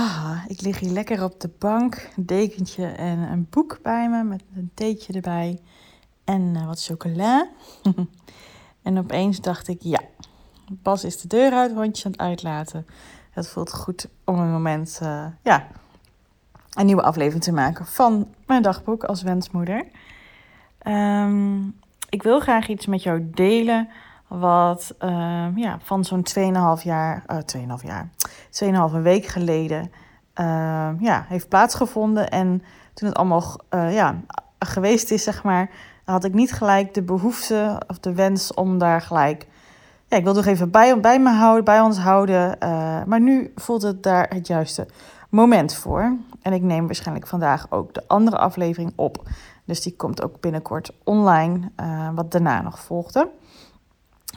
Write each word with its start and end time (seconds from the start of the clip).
Ah, 0.00 0.44
ik 0.46 0.60
lig 0.60 0.78
hier 0.78 0.90
lekker 0.90 1.24
op 1.24 1.40
de 1.40 1.50
bank, 1.58 2.10
een 2.16 2.26
dekentje 2.26 2.86
en 2.86 3.18
een 3.18 3.46
boek 3.50 3.78
bij 3.82 4.08
me 4.08 4.22
met 4.22 4.42
een 4.56 4.70
theetje 4.74 5.12
erbij 5.12 5.60
en 6.24 6.54
uh, 6.56 6.66
wat 6.66 6.84
chocola. 6.84 7.48
en 8.82 8.98
opeens 8.98 9.40
dacht 9.40 9.68
ik, 9.68 9.82
ja, 9.82 10.00
Bas 10.70 11.04
is 11.04 11.20
de 11.20 11.28
deur 11.28 11.52
uit, 11.52 11.72
hondje 11.72 12.04
aan 12.04 12.10
het 12.10 12.20
uitlaten. 12.20 12.86
Het 13.30 13.48
voelt 13.48 13.72
goed 13.72 14.08
om 14.24 14.38
een 14.38 14.50
moment, 14.50 15.00
uh, 15.02 15.26
ja, 15.42 15.66
een 16.70 16.86
nieuwe 16.86 17.02
aflevering 17.02 17.42
te 17.42 17.52
maken 17.52 17.86
van 17.86 18.28
mijn 18.46 18.62
dagboek 18.62 19.04
als 19.04 19.22
wensmoeder. 19.22 19.84
Um, 20.86 21.76
ik 22.08 22.22
wil 22.22 22.40
graag 22.40 22.68
iets 22.68 22.86
met 22.86 23.02
jou 23.02 23.30
delen 23.30 23.88
wat 24.26 24.94
uh, 25.00 25.46
ja, 25.54 25.78
van 25.82 26.04
zo'n 26.04 26.26
2,5 26.78 26.82
jaar, 26.82 27.24
uh, 27.28 27.76
2,5 27.78 27.84
jaar, 27.84 28.08
2,5 28.94 29.02
week 29.02 29.26
geleden 29.26 29.90
uh, 30.40 30.90
ja, 30.98 31.24
heeft 31.28 31.48
plaatsgevonden. 31.48 32.30
En 32.30 32.62
toen 32.94 33.08
het 33.08 33.16
allemaal 33.16 33.56
uh, 33.70 33.94
ja, 33.94 34.20
geweest 34.58 35.10
is, 35.10 35.22
zeg 35.22 35.42
maar, 35.42 35.70
had 36.04 36.24
ik 36.24 36.34
niet 36.34 36.52
gelijk 36.52 36.94
de 36.94 37.02
behoefte 37.02 37.82
of 37.86 37.98
de 37.98 38.14
wens 38.14 38.54
om 38.54 38.78
daar 38.78 39.00
gelijk. 39.00 39.46
Ja, 40.06 40.16
ik 40.16 40.24
wil 40.24 40.34
nog 40.34 40.46
even 40.46 40.70
bij, 40.70 41.00
bij 41.00 41.20
me 41.20 41.30
houden, 41.30 41.64
bij 41.64 41.80
ons 41.80 41.98
houden. 41.98 42.56
Uh, 42.62 43.04
maar 43.04 43.20
nu 43.20 43.52
voelt 43.54 43.82
het 43.82 44.02
daar 44.02 44.28
het 44.28 44.46
juiste 44.46 44.86
moment 45.28 45.74
voor. 45.74 46.16
En 46.42 46.52
ik 46.52 46.62
neem 46.62 46.86
waarschijnlijk 46.86 47.26
vandaag 47.26 47.66
ook 47.70 47.94
de 47.94 48.02
andere 48.06 48.38
aflevering 48.38 48.92
op. 48.94 49.28
Dus 49.64 49.82
die 49.82 49.96
komt 49.96 50.22
ook 50.22 50.40
binnenkort 50.40 50.92
online, 51.04 51.70
uh, 51.80 52.08
wat 52.14 52.32
daarna 52.32 52.62
nog 52.62 52.78
volgde. 52.78 53.28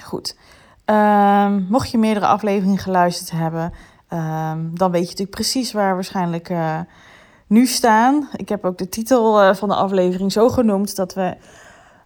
Goed. 0.04 0.38
Um, 0.86 1.66
mocht 1.70 1.92
je 1.92 1.98
meerdere 1.98 2.26
afleveringen 2.26 2.78
geluisterd 2.78 3.32
hebben, 3.32 3.74
um, 4.14 4.72
dan 4.74 4.92
weet 4.92 5.02
je 5.02 5.08
natuurlijk 5.10 5.30
precies 5.30 5.72
waar 5.72 5.94
waarschijnlijk 5.94 6.50
uh, 6.50 6.80
nu 7.48 7.66
staan. 7.66 8.30
Ik 8.36 8.50
heb 8.50 8.66
ook 8.66 8.78
de 8.78 8.90
titel 8.90 9.44
uh, 9.44 9.56
van 9.56 9.70
de 9.70 9.76
aflevering 9.76 10.32
zo 10.32 10.50
genoemd 10.50 10.96
dat 10.96 11.14
we, 11.14 11.38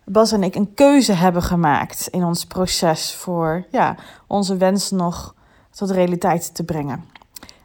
Bas 0.06 0.32
en 0.32 0.44
ik, 0.44 0.56
een 0.56 0.74
keuze 0.74 1.14
hebben 1.14 1.44
gemaakt 1.44 2.08
in 2.12 2.24
ons 2.24 2.46
proces 2.46 3.14
voor 3.14 3.66
ja, 3.72 3.96
onze 4.28 4.58
wens 4.58 4.92
nog 4.92 5.36
tot 5.72 5.90
realiteit 5.90 6.56
te 6.56 6.64
brengen. 6.64 7.04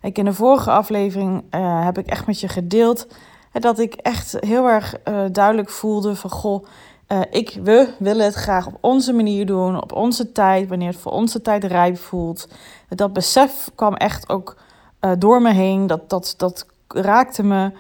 Ik, 0.03 0.19
in 0.19 0.25
de 0.25 0.35
vorige 0.35 0.71
aflevering 0.71 1.45
uh, 1.51 1.85
heb 1.85 1.99
ik 1.99 2.07
echt 2.07 2.27
met 2.27 2.41
je 2.41 2.49
gedeeld 2.49 3.07
dat 3.53 3.79
ik 3.79 3.95
echt 3.95 4.37
heel 4.41 4.67
erg 4.67 4.95
duidelijk 5.33 5.71
voelde 5.71 6.17
van 6.17 6.31
goh 6.31 6.65
uh, 7.13 7.21
ik, 7.31 7.59
we 7.63 7.89
willen 7.99 8.25
het 8.25 8.35
graag 8.35 8.67
op 8.67 8.79
onze 8.81 9.13
manier 9.13 9.47
doen, 9.47 9.83
op 9.83 9.93
onze 9.93 10.33
tijd, 10.33 10.69
wanneer 10.69 10.89
het 10.89 11.01
voor 11.01 11.13
onze 11.13 11.43
tijd 11.43 11.65
rijp 11.65 11.99
voelt. 11.99 12.49
Dat 12.89 13.13
besef 13.13 13.71
kwam 13.75 13.95
echt 13.95 14.29
ook 14.29 14.57
uh, 15.01 15.11
door 15.19 15.43
me 15.43 15.53
heen. 15.53 15.87
Dat, 15.87 16.11
dat, 16.11 16.35
dat 16.37 16.67
raakte 16.89 17.43
me. 17.43 17.71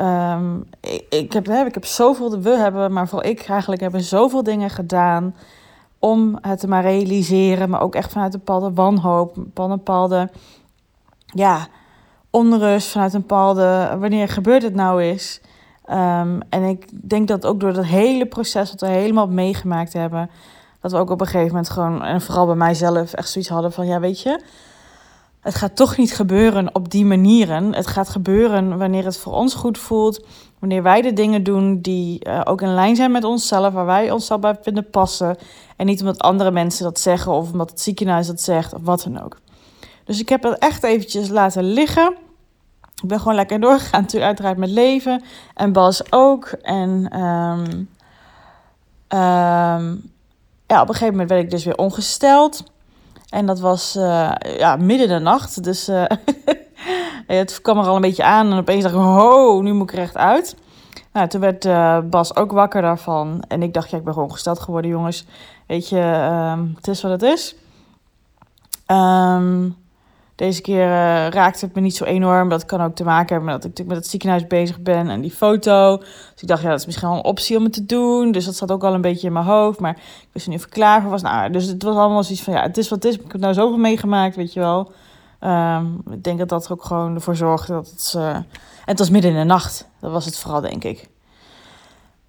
Um, 0.00 0.64
ik, 0.80 1.06
ik, 1.08 1.32
heb, 1.32 1.48
ik 1.48 1.74
heb 1.74 1.84
zoveel, 1.84 2.40
we 2.40 2.50
hebben, 2.50 2.92
maar 2.92 3.08
vooral 3.08 3.30
ik 3.30 3.46
eigenlijk, 3.48 3.80
hebben 3.80 4.00
zoveel 4.00 4.42
dingen 4.42 4.70
gedaan 4.70 5.34
om 5.98 6.38
het 6.40 6.60
te 6.60 6.68
maar 6.68 6.82
realiseren. 6.82 7.70
Maar 7.70 7.80
ook 7.80 7.94
echt 7.94 8.12
vanuit 8.12 8.34
een 8.34 8.42
bepaalde 8.44 8.72
wanhoop, 8.72 9.36
een 9.36 9.68
bepaalde 9.68 10.30
ja, 11.26 11.66
onrust, 12.30 12.88
vanuit 12.88 13.14
een 13.14 13.20
bepaalde 13.20 13.96
wanneer 13.98 14.28
gebeurt 14.28 14.62
het 14.62 14.74
nou 14.74 15.04
is. 15.04 15.40
Um, 15.90 16.40
en 16.48 16.62
ik 16.62 17.08
denk 17.08 17.28
dat 17.28 17.46
ook 17.46 17.60
door 17.60 17.72
dat 17.72 17.84
hele 17.84 18.26
proces 18.26 18.70
wat 18.70 18.80
we 18.80 18.86
helemaal 18.86 19.26
meegemaakt 19.26 19.92
hebben, 19.92 20.30
dat 20.80 20.92
we 20.92 20.98
ook 20.98 21.10
op 21.10 21.20
een 21.20 21.26
gegeven 21.26 21.48
moment 21.48 21.70
gewoon, 21.70 22.02
en 22.02 22.20
vooral 22.20 22.46
bij 22.46 22.54
mijzelf, 22.54 23.12
echt 23.12 23.30
zoiets 23.30 23.50
hadden 23.50 23.72
van, 23.72 23.86
ja 23.86 24.00
weet 24.00 24.20
je, 24.20 24.40
het 25.42 25.54
gaat 25.54 25.76
toch 25.76 25.96
niet 25.96 26.14
gebeuren 26.14 26.74
op 26.74 26.90
die 26.90 27.04
manieren. 27.04 27.74
Het 27.74 27.86
gaat 27.86 28.08
gebeuren 28.08 28.78
wanneer 28.78 29.04
het 29.04 29.16
voor 29.16 29.32
ons 29.32 29.54
goed 29.54 29.78
voelt, 29.78 30.24
wanneer 30.58 30.82
wij 30.82 31.02
de 31.02 31.12
dingen 31.12 31.42
doen 31.42 31.80
die 31.80 32.28
uh, 32.28 32.40
ook 32.44 32.62
in 32.62 32.74
lijn 32.74 32.96
zijn 32.96 33.10
met 33.10 33.24
onszelf, 33.24 33.72
waar 33.72 33.86
wij 33.86 34.10
onszelf 34.10 34.40
bij 34.40 34.58
vinden 34.62 34.90
passen. 34.90 35.36
En 35.76 35.86
niet 35.86 36.00
omdat 36.00 36.18
andere 36.18 36.50
mensen 36.50 36.84
dat 36.84 37.00
zeggen 37.00 37.32
of 37.32 37.52
omdat 37.52 37.70
het 37.70 37.80
ziekenhuis 37.80 38.26
dat 38.26 38.40
zegt 38.40 38.74
of 38.74 38.80
wat 38.82 39.02
dan 39.02 39.22
ook. 39.22 39.38
Dus 40.04 40.20
ik 40.20 40.28
heb 40.28 40.42
dat 40.42 40.58
echt 40.58 40.82
eventjes 40.82 41.28
laten 41.28 41.64
liggen. 41.64 42.14
Ik 43.02 43.08
ben 43.08 43.18
gewoon 43.18 43.34
lekker 43.34 43.60
doorgegaan, 43.60 44.00
natuurlijk 44.00 44.26
uiteraard 44.26 44.56
met 44.56 44.70
leven. 44.70 45.22
En 45.54 45.72
Bas 45.72 46.12
ook. 46.12 46.46
En 46.46 47.20
um, 47.20 47.88
um, 49.18 50.10
ja, 50.66 50.80
op 50.80 50.88
een 50.88 50.94
gegeven 50.94 51.10
moment 51.10 51.28
werd 51.28 51.42
ik 51.42 51.50
dus 51.50 51.64
weer 51.64 51.76
ongesteld. 51.76 52.64
En 53.28 53.46
dat 53.46 53.60
was 53.60 53.96
uh, 53.96 54.32
ja, 54.40 54.76
midden 54.76 55.08
de 55.08 55.18
nacht. 55.18 55.64
Dus 55.64 55.88
uh, 55.88 56.04
het 57.26 57.60
kwam 57.60 57.78
er 57.78 57.86
al 57.86 57.94
een 57.94 58.00
beetje 58.00 58.24
aan. 58.24 58.50
En 58.52 58.58
opeens 58.58 58.82
dacht 58.82 58.94
ik, 58.94 59.00
ho, 59.00 59.60
nu 59.60 59.72
moet 59.72 59.90
ik 59.90 59.96
recht 59.96 60.16
uit. 60.16 60.56
Nou, 61.12 61.28
toen 61.28 61.40
werd 61.40 61.64
uh, 61.64 61.98
Bas 62.00 62.36
ook 62.36 62.52
wakker 62.52 62.82
daarvan. 62.82 63.44
En 63.48 63.62
ik 63.62 63.74
dacht, 63.74 63.90
ja, 63.90 63.98
ik 63.98 64.04
ben 64.04 64.12
gewoon 64.12 64.28
ongesteld 64.28 64.60
geworden, 64.60 64.90
jongens. 64.90 65.26
Weet 65.66 65.88
je, 65.88 66.30
um, 66.52 66.72
het 66.76 66.88
is 66.88 67.02
wat 67.02 67.10
het 67.10 67.22
is. 67.22 67.54
Um, 68.86 69.76
deze 70.34 70.60
keer 70.60 70.86
uh, 70.86 71.28
raakte 71.28 71.64
het 71.64 71.74
me 71.74 71.80
niet 71.80 71.96
zo 71.96 72.04
enorm. 72.04 72.48
Dat 72.48 72.64
kan 72.64 72.82
ook 72.82 72.94
te 72.94 73.04
maken 73.04 73.28
hebben 73.28 73.44
met 73.44 73.54
dat 73.54 73.64
ik 73.64 73.68
natuurlijk 73.68 73.88
met 73.88 73.98
het 73.98 74.10
ziekenhuis 74.10 74.46
bezig 74.46 74.80
ben 74.80 75.08
en 75.08 75.20
die 75.20 75.30
foto. 75.30 75.96
Dus 75.96 76.42
ik 76.42 76.48
dacht, 76.48 76.62
ja, 76.62 76.68
dat 76.68 76.78
is 76.78 76.86
misschien 76.86 77.08
wel 77.08 77.16
een 77.16 77.24
optie 77.24 77.56
om 77.56 77.64
het 77.64 77.72
te 77.72 77.86
doen. 77.86 78.32
Dus 78.32 78.44
dat 78.44 78.56
zat 78.56 78.72
ook 78.72 78.84
al 78.84 78.94
een 78.94 79.00
beetje 79.00 79.26
in 79.26 79.32
mijn 79.32 79.44
hoofd. 79.44 79.80
Maar 79.80 79.96
ik 79.96 80.28
wist 80.32 80.48
niet 80.48 80.58
of 80.58 80.64
ik 80.64 80.70
klaar 80.70 81.00
voor 81.00 81.10
was. 81.10 81.22
Nou, 81.22 81.50
dus 81.50 81.66
het 81.66 81.82
was 81.82 81.96
allemaal 81.96 82.22
zoiets 82.22 82.44
van, 82.44 82.52
ja, 82.52 82.62
het 82.62 82.78
is 82.78 82.88
wat 82.88 83.02
het 83.02 83.12
is. 83.12 83.20
Ik 83.20 83.32
heb 83.32 83.40
nou 83.40 83.54
zoveel 83.54 83.78
meegemaakt, 83.78 84.36
weet 84.36 84.52
je 84.52 84.60
wel. 84.60 84.92
Um, 85.40 86.02
ik 86.10 86.24
denk 86.24 86.38
dat 86.38 86.48
dat 86.48 86.64
er 86.64 86.72
ook 86.72 86.84
gewoon 86.84 87.14
ervoor 87.14 87.36
zorgde 87.36 87.72
dat 87.72 87.90
het... 87.90 88.14
Uh, 88.16 88.28
en 88.28 88.44
het 88.84 88.98
was 88.98 89.10
midden 89.10 89.30
in 89.30 89.36
de 89.36 89.44
nacht. 89.44 89.88
Dat 90.00 90.10
was 90.10 90.24
het 90.24 90.38
vooral, 90.38 90.60
denk 90.60 90.84
ik. 90.84 91.08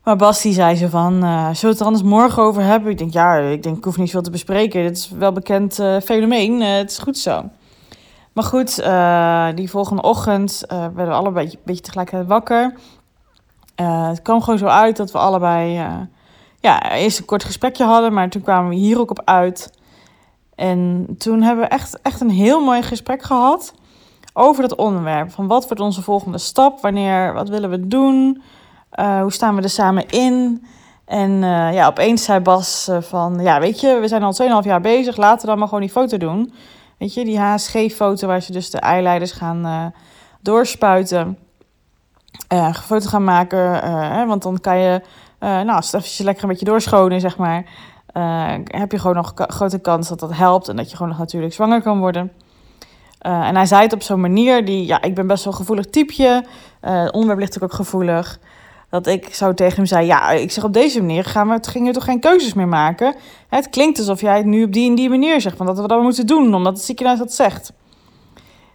Maar 0.03 0.15
Bas 0.15 0.41
die 0.41 0.53
zei 0.53 0.75
zo 0.75 0.87
van, 0.87 1.13
uh, 1.13 1.43
zullen 1.43 1.61
we 1.61 1.67
het 1.67 1.79
er 1.79 1.85
anders 1.85 2.03
morgen 2.03 2.43
over 2.43 2.63
hebben? 2.63 2.91
Ik 2.91 2.97
denk, 2.97 3.13
ja, 3.13 3.35
ik 3.35 3.63
denk, 3.63 3.77
ik 3.77 3.83
hoef 3.83 3.97
niet 3.97 4.11
veel 4.11 4.21
te 4.21 4.31
bespreken. 4.31 4.83
Dit 4.83 4.97
is 4.97 5.09
wel 5.09 5.31
bekend 5.31 5.73
fenomeen. 6.03 6.61
Het 6.61 6.91
is 6.91 6.97
goed 6.97 7.17
zo. 7.17 7.49
Maar 8.33 8.43
goed, 8.43 8.79
uh, 8.79 9.47
die 9.55 9.69
volgende 9.69 10.01
ochtend 10.01 10.63
uh, 10.65 10.77
werden 10.77 11.07
we 11.07 11.11
allebei 11.11 11.45
een 11.45 11.59
beetje 11.65 11.81
tegelijkertijd 11.81 12.27
wakker. 12.27 12.73
Uh, 13.81 14.07
het 14.07 14.21
kwam 14.21 14.41
gewoon 14.41 14.59
zo 14.59 14.65
uit 14.65 14.97
dat 14.97 15.11
we 15.11 15.17
allebei 15.17 15.73
ja, 16.59 16.91
eerst 16.91 17.19
een 17.19 17.25
kort 17.25 17.43
gesprekje 17.43 17.83
hadden, 17.83 18.13
maar 18.13 18.29
toen 18.29 18.41
kwamen 18.41 18.69
we 18.69 18.75
hier 18.75 18.99
ook 18.99 19.09
op 19.09 19.21
uit. 19.25 19.73
En 20.55 21.07
toen 21.17 21.41
hebben 21.41 21.63
we 21.63 21.69
echt, 21.69 22.01
echt 22.01 22.21
een 22.21 22.29
heel 22.29 22.63
mooi 22.63 22.81
gesprek 22.81 23.21
gehad 23.21 23.73
over 24.33 24.61
dat 24.61 24.77
onderwerp. 24.77 25.31
Van 25.31 25.47
wat 25.47 25.63
wordt 25.63 25.79
onze 25.79 26.01
volgende 26.01 26.37
stap? 26.37 26.81
Wanneer, 26.81 27.33
wat 27.33 27.49
willen 27.49 27.69
we 27.69 27.87
doen? 27.87 28.41
hoe 28.95 29.31
staan 29.31 29.55
we 29.55 29.61
er 29.61 29.69
samen 29.69 30.09
in? 30.09 30.65
En 31.05 31.31
ja, 31.73 31.87
opeens 31.87 32.23
zei 32.23 32.39
Bas 32.39 32.89
van, 32.99 33.39
ja 33.39 33.59
weet 33.59 33.79
je, 33.79 33.97
we 33.99 34.07
zijn 34.07 34.23
al 34.23 34.35
2,5 34.61 34.67
jaar 34.67 34.81
bezig, 34.81 35.17
laten 35.17 35.41
we 35.41 35.47
dan 35.47 35.57
maar 35.57 35.67
gewoon 35.67 35.83
die 35.83 35.91
foto 35.91 36.17
doen. 36.17 36.53
Weet 37.03 37.13
je, 37.13 37.25
die 37.25 37.39
HSG-foto 37.39 38.27
waar 38.27 38.41
ze 38.41 38.51
dus 38.51 38.69
de 38.69 38.79
eileiders 38.79 39.31
gaan 39.31 39.65
uh, 39.65 39.85
doorspuiten. 40.41 41.37
Uh, 42.53 42.73
foto 42.73 43.09
gaan 43.09 43.23
maken, 43.23 43.59
hè, 44.13 44.25
want 44.25 44.43
dan 44.43 44.59
kan 44.59 44.77
je, 44.77 45.01
nou, 45.39 45.69
als 45.69 45.91
het 45.91 46.19
lekker 46.19 46.43
een 46.43 46.49
beetje 46.49 46.65
doorschonen, 46.65 47.19
zeg 47.19 47.37
maar, 47.37 47.65
heb 48.63 48.91
je 48.91 48.99
gewoon 48.99 49.15
nog 49.15 49.33
grote 49.35 49.79
kans 49.79 50.07
dat 50.07 50.19
dat 50.19 50.33
helpt 50.33 50.67
en 50.67 50.75
dat 50.75 50.89
je 50.89 50.95
gewoon 50.95 51.11
nog 51.11 51.21
natuurlijk 51.21 51.53
zwanger 51.53 51.81
kan 51.81 51.99
worden. 51.99 52.31
en 53.19 53.55
hij 53.55 53.65
zei 53.65 53.81
het 53.81 53.93
op 53.93 54.01
zo'n 54.01 54.21
manier 54.21 54.65
die, 54.65 54.85
ja, 54.85 55.01
ik 55.01 55.15
ben 55.15 55.27
best 55.27 55.43
wel 55.43 55.53
een 55.53 55.59
gevoelig 55.59 55.85
typeje. 55.85 56.45
onderwerp 57.11 57.39
ligt 57.39 57.63
ook 57.63 57.73
gevoelig 57.73 58.39
dat 58.93 59.07
ik 59.07 59.33
zo 59.33 59.53
tegen 59.53 59.75
hem 59.75 59.85
zei: 59.85 60.05
Ja, 60.05 60.31
ik 60.31 60.51
zeg 60.51 60.63
op 60.63 60.73
deze 60.73 60.99
manier 60.99 61.23
gaan 61.23 61.49
we, 61.49 61.57
gingen 61.61 61.93
toch 61.93 62.03
geen 62.03 62.19
keuzes 62.19 62.53
meer 62.53 62.67
maken? 62.67 63.15
Het 63.49 63.69
klinkt 63.69 63.99
alsof 63.99 64.21
jij 64.21 64.37
het 64.37 64.45
nu 64.45 64.63
op 64.63 64.73
die 64.73 64.89
en 64.89 64.95
die 64.95 65.09
manier 65.09 65.41
zegt, 65.41 65.57
van 65.57 65.65
dat 65.65 65.79
we 65.79 65.87
dat 65.87 66.01
moeten 66.01 66.27
doen, 66.27 66.53
omdat 66.53 66.73
het 66.73 66.81
ziekenhuis 66.81 67.19
dat 67.19 67.33
zegt. 67.33 67.73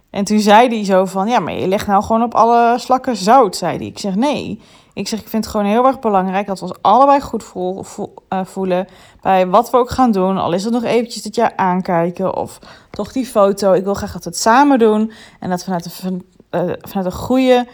En 0.09 0.23
toen 0.23 0.39
zei 0.39 0.67
hij 0.67 0.85
zo 0.85 1.05
van: 1.05 1.27
Ja, 1.27 1.39
maar 1.39 1.53
je 1.53 1.67
legt 1.67 1.87
nou 1.87 2.03
gewoon 2.03 2.23
op 2.23 2.33
alle 2.33 2.79
slakken 2.79 3.15
zout, 3.15 3.55
zei 3.55 3.77
hij. 3.77 3.85
Ik 3.85 3.99
zeg: 3.99 4.15
Nee. 4.15 4.61
Ik 4.93 5.07
zeg: 5.07 5.19
Ik 5.19 5.27
vind 5.27 5.43
het 5.43 5.53
gewoon 5.53 5.67
heel 5.67 5.85
erg 5.85 5.99
belangrijk 5.99 6.47
dat 6.47 6.59
we 6.59 6.65
ons 6.65 6.77
allebei 6.81 7.21
goed 7.21 7.43
voel, 7.43 7.85
uh, 8.29 8.39
voelen 8.43 8.87
bij 9.21 9.47
wat 9.47 9.69
we 9.69 9.77
ook 9.77 9.89
gaan 9.89 10.11
doen. 10.11 10.37
Al 10.37 10.53
is 10.53 10.63
het 10.63 10.73
nog 10.73 10.83
eventjes 10.83 11.23
dit 11.23 11.35
jaar 11.35 11.53
aankijken 11.55 12.35
of 12.35 12.59
toch 12.89 13.11
die 13.11 13.25
foto. 13.25 13.73
Ik 13.73 13.83
wil 13.83 13.93
graag 13.93 14.13
dat 14.13 14.23
we 14.23 14.29
het 14.29 14.39
samen 14.39 14.79
doen 14.79 15.11
en 15.39 15.49
dat 15.49 15.63
vanuit 15.63 16.01
een, 16.03 16.25
uh, 16.51 16.73
vanuit 16.81 17.05
een 17.05 17.11
goede 17.19 17.65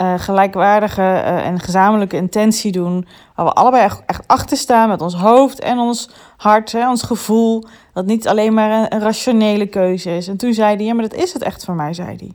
uh, 0.00 0.14
gelijkwaardige 0.16 1.00
uh, 1.00 1.46
en 1.46 1.60
gezamenlijke 1.60 2.16
intentie 2.16 2.72
doen. 2.72 3.06
Waar 3.34 3.46
we 3.46 3.52
allebei 3.52 3.82
echt, 3.84 4.02
echt 4.06 4.26
achter 4.26 4.56
staan 4.56 4.88
met 4.88 5.00
ons 5.00 5.14
hoofd 5.14 5.60
en 5.60 5.78
ons 5.78 6.10
hart, 6.36 6.72
hè, 6.72 6.88
ons 6.88 7.02
gevoel. 7.02 7.64
Dat 7.92 8.06
niet 8.06 8.28
alleen 8.28 8.54
maar 8.54 8.70
een, 8.70 8.94
een, 8.94 9.00
rationele 9.00 9.66
keuze 9.66 10.16
is. 10.16 10.28
En 10.28 10.36
toen 10.36 10.54
zei 10.54 10.76
hij, 10.76 10.84
ja, 10.84 10.94
maar 10.94 11.08
dat 11.08 11.18
is 11.20 11.32
het 11.32 11.42
echt 11.42 11.64
voor 11.64 11.74
mij, 11.74 11.94
zei 11.94 12.16
hij. 12.16 12.32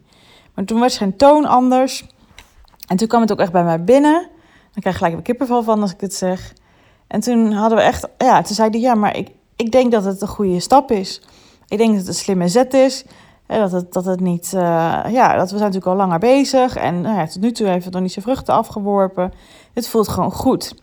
Maar 0.54 0.66
toen 0.66 0.80
werd 0.80 0.92
zijn 0.92 1.18
toon 1.18 1.46
anders. 1.46 2.06
En 2.88 2.98
toen 2.98 3.08
kwam 3.08 3.22
het 3.22 3.32
ook 3.32 3.40
echt 3.40 3.52
bij 3.52 3.64
mij 3.64 3.84
binnen. 3.84 4.28
Dan 4.72 4.82
krijg 4.82 4.96
ik 4.96 5.02
gelijk 5.02 5.16
een 5.16 5.22
kippenval 5.22 5.64
van 5.64 5.82
als 5.82 5.94
ik 5.94 6.02
het 6.02 6.14
zeg. 6.14 6.54
En 7.08 7.20
toen 7.20 7.52
hadden 7.52 7.78
we 7.78 7.84
echt, 7.84 8.08
ja, 8.18 8.42
toen 8.42 8.56
zei 8.56 8.70
hij, 8.70 8.80
ja, 8.80 8.96
maar 8.96 9.18
ik, 9.18 9.30
ik 9.56 9.72
denk 9.72 9.92
dat 9.92 10.04
het 10.04 10.22
een 10.22 10.28
goede 10.28 10.60
stap 10.60 10.92
is. 10.92 11.22
Ik 11.68 11.78
denk 11.78 11.90
dat 11.90 12.00
het 12.00 12.08
een 12.08 12.14
slimme 12.14 12.48
zet 12.48 12.74
is. 12.74 13.06
Dat, 13.60 13.72
het, 13.72 13.94
dat 13.94 14.06
het 14.06 14.20
niet, 14.20 14.52
uh, 14.56 14.62
ja, 15.10 15.36
dat 15.36 15.52
we 15.52 15.58
zijn 15.58 15.72
natuurlijk 15.72 15.86
al 15.86 15.96
langer 15.96 16.20
bezig. 16.20 16.76
En 16.76 17.02
nou 17.02 17.16
ja, 17.16 17.26
tot 17.26 17.42
nu 17.42 17.52
toe 17.52 17.68
heeft 17.68 17.86
het 17.86 17.94
nog 17.94 18.02
niet 18.02 18.12
zijn 18.12 18.26
vruchten 18.26 18.54
afgeworpen. 18.54 19.34
Het 19.74 19.88
voelt 19.88 20.08
gewoon 20.08 20.32
goed. 20.32 20.76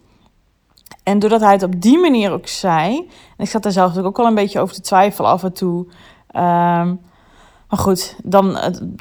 En 1.03 1.19
doordat 1.19 1.41
hij 1.41 1.53
het 1.53 1.63
op 1.63 1.81
die 1.81 1.99
manier 1.99 2.33
ook 2.33 2.47
zei, 2.47 2.97
en 3.37 3.45
ik 3.45 3.49
zat 3.49 3.63
daar 3.63 3.73
zelf 3.73 3.97
ook 3.97 4.19
al 4.19 4.27
een 4.27 4.35
beetje 4.35 4.61
over 4.61 4.75
te 4.75 4.81
twijfelen 4.81 5.31
af 5.31 5.43
en 5.43 5.53
toe. 5.53 5.87
Um, 6.37 7.01
maar 7.69 7.79
goed, 7.79 8.17
dan 8.25 8.57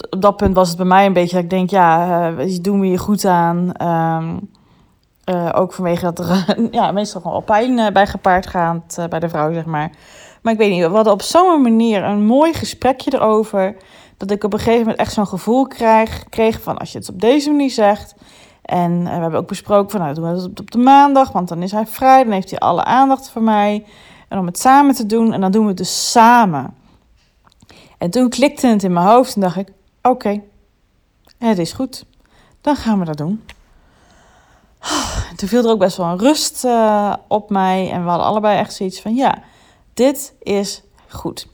op 0.10 0.22
dat 0.22 0.38
punt 0.38 0.56
was 0.56 0.68
het 0.68 0.78
bij 0.78 0.86
mij 0.86 1.06
een 1.06 1.14
beetje 1.14 1.36
dat 1.36 1.44
ik 1.44 1.50
denk, 1.50 1.70
ja, 1.70 2.30
uh, 2.32 2.58
doen 2.62 2.80
we 2.80 2.86
hier 2.86 3.00
goed 3.00 3.26
aan. 3.26 3.72
Um, 4.22 4.50
uh, 5.26 5.50
ook 5.54 5.74
vanwege 5.74 6.04
dat 6.04 6.20
er 6.20 6.58
ja, 6.72 6.92
meestal 6.92 7.22
gewoon 7.22 7.36
al 7.36 7.44
pijn 7.44 7.94
bij 7.94 8.08
gepaard 8.08 8.48
gaat 8.48 9.08
bij 9.10 9.20
de 9.20 9.30
vrouw, 9.30 9.54
zeg 9.54 9.66
maar. 9.66 9.92
Maar 10.48 10.56
ik 10.56 10.62
weet 10.62 10.72
niet, 10.72 10.88
we 10.88 10.96
hadden 10.96 11.14
op 11.14 11.22
zo'n 11.22 11.62
manier 11.62 12.04
een 12.04 12.26
mooi 12.26 12.54
gesprekje 12.54 13.14
erover. 13.14 13.76
Dat 14.18 14.32
ik 14.32 14.44
op 14.44 14.54
een 14.54 14.60
gegeven 14.60 14.80
moment 14.80 15.00
echt 15.00 15.14
zo'n 15.14 15.28
gevoel 15.28 15.68
krijg, 15.68 16.24
kreeg 16.30 16.62
van 16.62 16.78
als 16.78 16.92
je 16.92 16.98
het 16.98 17.10
op 17.10 17.22
deze 17.22 17.50
manier 17.50 17.70
zegt. 17.70 18.16
En 18.62 19.04
we 19.04 19.10
hebben 19.10 19.40
ook 19.40 19.48
besproken 19.48 19.90
van 19.90 20.00
nou, 20.00 20.14
doen 20.14 20.24
we 20.24 20.42
het 20.42 20.60
op 20.60 20.72
de 20.72 20.78
maandag, 20.78 21.32
want 21.32 21.48
dan 21.48 21.64
is 21.64 21.72
hij 21.72 21.86
vrij, 21.86 22.24
dan 22.24 22.32
heeft 22.32 22.50
hij 22.50 22.60
alle 22.60 22.84
aandacht 22.84 23.30
voor 23.30 23.42
mij. 23.42 23.86
En 24.28 24.40
om 24.40 24.46
het 24.46 24.60
samen 24.60 24.96
te 24.96 25.06
doen, 25.06 25.34
en 25.34 25.42
dan 25.42 25.52
doen 25.52 25.62
we 25.62 25.68
het 25.68 25.78
dus 25.78 26.12
samen. 26.12 26.74
En 27.98 28.10
toen 28.10 28.30
klikte 28.30 28.68
het 28.68 28.84
in 28.84 28.94
mijn 28.94 29.08
hoofd 29.08 29.36
en 29.36 29.42
dacht 29.42 29.58
ik: 29.58 29.68
oké, 30.02 30.42
het 31.38 31.58
is 31.58 31.72
goed. 31.72 32.06
Dan 32.62 32.76
gaan 32.76 33.00
we 33.00 33.06
dat 33.06 33.18
doen. 33.18 33.44
Toen 35.36 35.50
viel 35.50 35.64
er 35.64 35.70
ook 35.70 35.80
best 35.80 35.98
wel 35.98 36.08
een 36.08 36.20
rust 36.20 36.66
uh, 36.66 37.14
op 37.28 37.50
mij. 37.50 37.92
En 37.92 38.04
we 38.04 38.10
hadden 38.10 38.28
allebei 38.28 38.58
echt 38.58 38.74
zoiets 38.74 39.02
van: 39.02 39.16
ja, 39.16 39.44
dit 39.98 40.34
is 40.40 40.84
goed. 41.08 41.48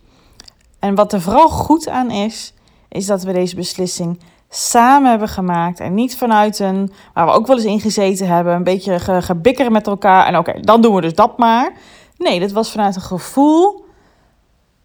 En 0.79 0.95
wat 0.95 1.13
er 1.13 1.21
vooral 1.21 1.49
goed 1.49 1.89
aan 1.89 2.11
is, 2.11 2.53
is 2.89 3.05
dat 3.05 3.23
we 3.23 3.33
deze 3.33 3.55
beslissing 3.55 4.19
samen 4.49 5.09
hebben 5.09 5.27
gemaakt. 5.27 5.79
En 5.79 5.93
niet 5.93 6.17
vanuit 6.17 6.59
een, 6.59 6.91
waar 7.13 7.25
we 7.25 7.31
ook 7.31 7.47
wel 7.47 7.55
eens 7.55 7.65
in 7.65 7.79
gezeten 7.79 8.27
hebben, 8.27 8.53
een 8.53 8.63
beetje 8.63 8.99
ge 8.99 9.21
gebikkeren 9.21 9.71
met 9.71 9.87
elkaar. 9.87 10.25
En 10.25 10.37
oké, 10.37 10.59
dan 10.59 10.81
doen 10.81 10.95
we 10.95 11.01
dus 11.01 11.15
dat 11.15 11.37
maar. 11.37 11.73
Nee, 12.17 12.39
dit 12.39 12.51
was 12.51 12.71
vanuit 12.71 12.95
een 12.95 13.01
gevoel 13.01 13.85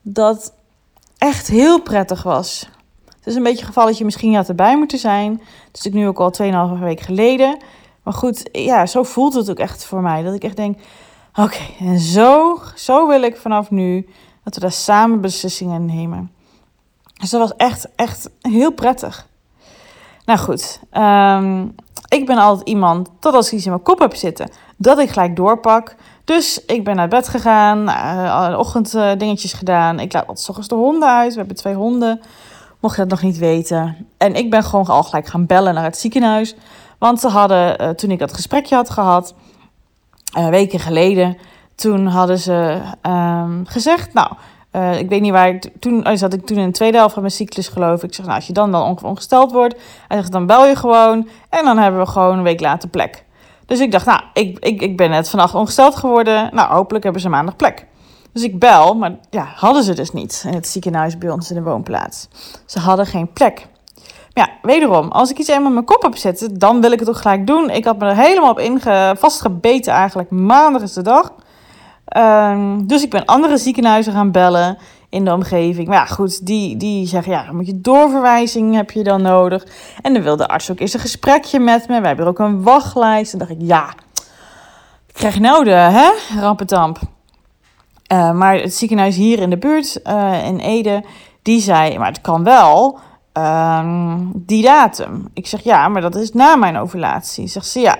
dat 0.03 0.55
echt 1.19 1.49
heel 1.49 1.83
prettig 1.83 2.23
was. 2.23 2.69
Het 3.05 3.27
is 3.27 3.35
een 3.35 3.43
beetje 3.43 3.65
geval 3.65 3.87
dat 3.87 3.99
je 3.99 4.05
misschien 4.05 4.35
had 4.35 4.49
erbij 4.49 4.77
moeten 4.77 4.99
zijn. 4.99 5.33
Het 5.33 5.77
is 5.77 5.83
natuurlijk 5.83 5.95
nu 5.95 6.09
ook 6.09 6.21
al 6.21 6.77
2,5 6.77 6.83
week 6.83 7.01
geleden. 7.01 7.59
Maar 8.03 8.15
goed, 8.15 8.49
ja, 8.53 8.87
zo 8.87 9.03
voelt 9.03 9.35
het 9.35 9.51
ook 9.51 9.59
echt 9.59 9.85
voor 9.85 10.01
mij. 10.01 10.23
Dat 10.23 10.35
ik 10.35 10.45
echt 10.45 10.57
denk, 10.57 10.79
oké, 11.45 11.63
en 11.79 11.99
zo, 11.99 12.59
zo 12.75 13.07
wil 13.07 13.23
ik 13.23 13.37
vanaf 13.37 13.71
nu 13.71 14.09
dat 14.45 14.55
we 14.55 14.61
daar 14.61 14.73
samen 14.73 15.21
beslissingen 15.21 15.85
nemen. 15.85 16.33
Dus 17.15 17.31
dat 17.31 17.41
was 17.41 17.57
echt, 17.57 17.89
echt 17.97 18.31
heel 18.41 18.73
prettig. 18.73 19.27
Nou 20.25 20.39
goed, 20.39 20.81
um, 20.93 21.75
ik 22.09 22.27
ben 22.27 22.39
altijd 22.39 22.69
iemand 22.69 23.09
dat 23.21 23.35
als 23.35 23.47
ik 23.47 23.53
iets 23.53 23.65
in 23.65 23.71
mijn 23.71 23.83
kop 23.83 23.99
heb 23.99 24.15
zitten, 24.15 24.51
dat 24.77 24.99
ik 24.99 25.09
gelijk 25.09 25.37
doorpak. 25.37 25.95
Dus 26.25 26.65
ik 26.65 26.85
ben 26.85 26.97
naar 26.97 27.09
bed 27.09 27.29
gegaan, 27.29 27.89
uh, 27.89 28.55
ochtenddingetjes 28.59 29.53
gedaan. 29.53 30.01
Ik 30.01 30.13
laat 30.13 30.27
wat 30.27 30.47
ochtends 30.49 30.69
de 30.69 30.75
honden 30.75 31.09
uit. 31.09 31.33
We 31.33 31.39
hebben 31.39 31.57
twee 31.57 31.75
honden, 31.75 32.21
mocht 32.81 32.95
je 32.97 33.01
dat 33.01 33.11
nog 33.11 33.23
niet 33.23 33.39
weten. 33.39 34.07
En 34.17 34.35
ik 34.35 34.51
ben 34.51 34.65
gewoon 34.65 34.87
al 34.87 35.03
gelijk 35.03 35.27
gaan 35.27 35.47
bellen 35.47 35.75
naar 35.75 35.85
het 35.85 35.99
ziekenhuis. 35.99 36.55
Want 36.99 37.21
ze 37.21 37.29
hadden, 37.29 37.83
uh, 37.83 37.89
toen 37.89 38.11
ik 38.11 38.19
dat 38.19 38.35
gesprekje 38.35 38.75
had 38.75 38.91
gehad, 38.91 39.35
uh, 40.37 40.49
weken 40.49 40.81
geleden, 40.81 41.37
toen 41.75 42.07
hadden 42.07 42.39
ze 42.39 42.81
um, 43.03 43.67
gezegd, 43.67 44.13
nou, 44.13 44.33
uh, 44.73 44.99
ik 44.99 45.09
weet 45.09 45.21
niet 45.21 45.33
waar 45.33 45.49
ik 45.49 45.71
toen 45.81 46.09
oh, 46.09 46.17
zat 46.17 46.33
ik 46.33 46.47
toen 46.47 46.59
in 46.59 46.67
de 46.67 46.73
tweede 46.73 46.97
helft 46.97 47.13
van 47.13 47.23
mijn 47.23 47.35
cyclus 47.35 47.69
geloof 47.69 48.03
ik. 48.03 48.15
zeg 48.15 48.25
nou 48.25 48.37
als 48.37 48.47
je 48.47 48.53
dan 48.53 48.73
dan 48.73 48.99
ongesteld 49.03 49.53
wordt, 49.53 49.75
hij 50.09 50.17
zegt 50.17 50.33
dan 50.33 50.47
bel 50.47 50.67
je 50.67 50.77
gewoon 50.77 51.29
en 51.49 51.65
dan 51.65 51.79
hebben 51.79 52.01
we 52.01 52.07
gewoon 52.07 52.37
een 52.39 52.43
week 52.43 52.61
later 52.61 52.89
plek. 52.89 53.25
Dus 53.67 53.81
ik 53.81 53.93
dacht, 53.93 54.07
nou, 54.07 54.21
ik, 54.33 54.59
ik, 54.59 54.83
ik 54.83 54.97
ben 54.97 55.11
net 55.11 55.31
vannacht 55.31 55.55
ongesteld 55.55 55.97
geworden. 55.97 56.55
Nou, 56.55 56.73
hopelijk 56.73 57.05
hebben 57.05 57.23
ze 57.23 57.29
maandag 57.29 57.57
plek. 57.57 57.87
Dus 58.33 58.43
ik 58.43 58.59
bel, 58.59 58.95
maar 58.95 59.17
ja, 59.31 59.49
hadden 59.55 59.83
ze 59.83 59.95
dus 59.95 60.13
niet 60.13 60.45
in 60.47 60.55
het 60.55 60.67
ziekenhuis 60.67 61.19
bij 61.19 61.31
ons 61.31 61.51
in 61.51 61.57
de 61.57 61.63
woonplaats. 61.63 62.29
Ze 62.67 62.79
hadden 62.79 63.07
geen 63.07 63.33
plek. 63.33 63.67
Ja, 64.39 64.49
wederom, 64.63 65.11
als 65.11 65.31
ik 65.31 65.39
iets 65.39 65.49
eenmaal 65.49 65.73
mijn 65.73 65.85
kop 65.85 66.03
heb 66.03 66.17
zitten, 66.17 66.59
dan 66.59 66.81
wil 66.81 66.93
ik 66.93 67.01
het 67.01 67.09
ook 67.09 67.17
gelijk 67.17 67.47
doen. 67.47 67.71
Ik 67.71 67.85
had 67.85 67.99
me 67.99 68.07
er 68.07 68.17
helemaal 68.17 68.51
op 68.51 68.59
inge 68.59 69.15
vastgebeten 69.19 69.93
eigenlijk. 69.93 70.31
Maandag 70.31 70.83
is 70.83 70.93
de 70.93 71.03
dag. 71.03 71.33
Um, 72.17 72.87
dus 72.87 73.03
ik 73.03 73.11
ben 73.11 73.25
andere 73.25 73.57
ziekenhuizen 73.57 74.13
gaan 74.13 74.31
bellen 74.31 74.79
in 75.09 75.25
de 75.25 75.33
omgeving. 75.33 75.89
Maar 75.89 75.97
ja, 75.97 76.05
goed, 76.05 76.47
die, 76.47 76.77
die 76.77 77.07
zeggen, 77.07 77.33
ja, 77.33 77.53
moet 77.53 77.67
je 77.67 77.81
doorverwijzing 77.81 78.75
heb 78.75 78.91
je 78.91 79.03
dan 79.03 79.23
nodig. 79.23 79.67
En 80.03 80.13
dan 80.13 80.23
wil 80.23 80.37
de 80.37 80.49
arts 80.49 80.71
ook 80.71 80.81
eerst 80.81 80.95
een 80.95 81.01
gesprekje 81.01 81.61
met 81.61 81.89
me. 81.89 81.99
Wij 82.01 82.09
hebben 82.09 82.27
ook 82.27 82.39
een 82.39 82.63
wachtlijst. 82.63 83.33
En 83.33 83.39
dacht 83.39 83.51
ik, 83.51 83.61
ja, 83.61 83.95
krijg 85.13 85.39
nou 85.39 85.65
de 85.65 85.71
hè, 85.71 86.11
rampetamp. 86.41 86.99
Uh, 88.13 88.33
maar 88.33 88.55
het 88.55 88.75
ziekenhuis 88.75 89.17
hier 89.17 89.39
in 89.39 89.51
de 89.51 89.59
buurt, 89.59 90.01
uh, 90.05 90.47
in 90.47 90.59
Ede, 90.59 91.05
die 91.43 91.61
zei, 91.61 91.99
maar 91.99 92.09
het 92.09 92.21
kan 92.21 92.45
wel 92.45 92.99
um, 93.39 94.33
die 94.35 94.63
datum. 94.63 95.29
Ik 95.33 95.47
zeg, 95.47 95.63
ja, 95.63 95.89
maar 95.89 96.03
dat 96.03 96.15
is 96.15 96.33
na 96.33 96.57
mijn 96.57 96.77
ovulatie. 96.77 97.47
Zegt 97.47 97.67
ze, 97.67 97.81
ja, 97.81 97.99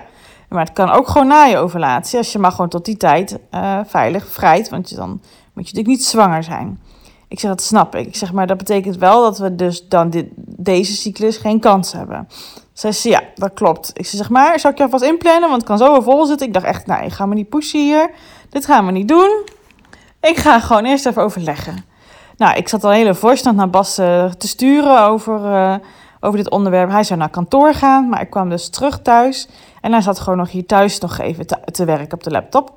maar 0.49 0.65
het 0.65 0.73
kan 0.73 0.89
ook 0.89 1.07
gewoon 1.07 1.27
na 1.27 1.43
je 1.43 1.57
ovulatie. 1.57 2.17
Als 2.17 2.31
je 2.31 2.39
maar 2.39 2.51
gewoon 2.51 2.69
tot 2.69 2.85
die 2.85 2.97
tijd 2.97 3.39
uh, 3.51 3.79
veilig 3.85 4.27
vrijt, 4.27 4.69
want 4.69 4.89
je 4.89 4.95
dan 4.95 5.09
moet 5.09 5.69
je 5.69 5.75
natuurlijk 5.75 5.87
niet 5.87 6.05
zwanger 6.05 6.43
zijn. 6.43 6.79
Ik 7.27 7.39
zeg, 7.39 7.49
dat 7.49 7.61
snap 7.61 7.95
ik. 7.95 8.07
Ik 8.07 8.15
zeg, 8.15 8.33
maar 8.33 8.47
dat 8.47 8.57
betekent 8.57 8.97
wel 8.97 9.21
dat 9.21 9.37
we 9.37 9.55
dus 9.55 9.87
dan 9.87 10.09
dit, 10.09 10.25
deze 10.45 10.93
cyclus 10.93 11.37
geen 11.37 11.59
kans 11.59 11.91
hebben. 11.91 12.27
Zij 12.73 12.91
zei, 12.91 13.13
ja, 13.13 13.21
dat 13.35 13.53
klopt. 13.53 13.91
Ik 13.93 14.05
zeg, 14.05 14.29
maar 14.29 14.59
zal 14.59 14.71
ik 14.71 14.77
je 14.77 14.83
alvast 14.83 15.03
inplannen? 15.03 15.49
Want 15.49 15.61
het 15.61 15.63
kan 15.63 15.77
zo 15.77 15.91
weer 15.91 16.03
vol 16.03 16.25
zitten. 16.25 16.47
Ik 16.47 16.53
dacht 16.53 16.65
echt, 16.65 16.85
nou, 16.85 17.03
ik 17.03 17.11
ga 17.11 17.25
me 17.25 17.33
niet 17.33 17.49
pushen 17.49 17.79
hier. 17.79 18.11
Dit 18.49 18.65
gaan 18.65 18.85
we 18.85 18.91
niet 18.91 19.07
doen. 19.07 19.43
Ik 20.21 20.37
ga 20.37 20.59
gewoon 20.59 20.85
eerst 20.85 21.05
even 21.05 21.23
overleggen. 21.23 21.85
Nou, 22.39 22.57
ik 22.57 22.67
zat 22.67 22.83
al 22.83 22.89
een 22.89 22.95
hele 22.95 23.15
voorstand 23.15 23.57
naar 23.57 23.69
Bas 23.69 23.99
uh, 23.99 24.31
te 24.31 24.47
sturen 24.47 25.03
over, 25.03 25.39
uh, 25.39 25.75
over 26.19 26.37
dit 26.37 26.49
onderwerp. 26.49 26.89
Hij 26.89 27.03
zou 27.03 27.19
naar 27.19 27.29
kantoor 27.29 27.73
gaan, 27.73 28.09
maar 28.09 28.21
ik 28.21 28.29
kwam 28.29 28.49
dus 28.49 28.69
terug 28.69 29.01
thuis. 29.01 29.47
En 29.81 29.91
hij 29.91 30.01
zat 30.01 30.19
gewoon 30.19 30.37
nog 30.37 30.51
hier 30.51 30.65
thuis 30.65 30.99
nog 30.99 31.17
even 31.17 31.47
te, 31.47 31.57
te 31.71 31.85
werken 31.85 32.13
op 32.13 32.23
de 32.23 32.31
laptop. 32.31 32.73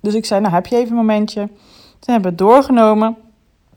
Dus 0.00 0.14
ik 0.14 0.24
zei, 0.24 0.40
nou 0.40 0.54
heb 0.54 0.66
je 0.66 0.76
even 0.76 0.90
een 0.90 0.96
momentje. 0.96 1.46
Toen 1.98 2.14
hebben 2.14 2.22
we 2.22 2.28
het 2.28 2.38
doorgenomen. 2.38 3.16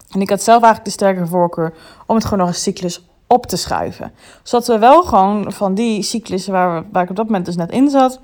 En 0.10 0.22
ik 0.22 0.30
had 0.30 0.42
zelf 0.42 0.64
eigenlijk 0.64 0.86
de 0.86 1.04
sterke 1.04 1.28
voorkeur 1.28 1.74
om 2.06 2.16
het 2.16 2.24
gewoon 2.24 2.40
nog 2.40 2.48
een 2.48 2.62
cyclus 2.62 3.04
op 3.28 3.46
te 3.46 3.58
schuiven. 3.58 4.12
Zodat 4.44 4.68
we 4.68 4.78
wel 4.78 5.04
gewoon 5.04 5.52
van 5.52 5.74
die 5.74 6.02
cyclussen 6.02 6.54
waar, 6.54 6.84
waar 6.92 7.04
ik 7.04 7.10
op 7.10 7.16
dat 7.16 7.26
moment 7.26 7.46
dus 7.46 7.56
net 7.56 7.72
in 7.72 7.90
zat, 7.90 8.20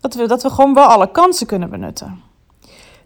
dat 0.00 0.14
we, 0.14 0.26
dat 0.26 0.42
we 0.42 0.50
gewoon 0.50 0.74
wel 0.74 0.86
alle 0.86 1.10
kansen 1.10 1.46
kunnen 1.46 1.70
benutten. 1.70 2.22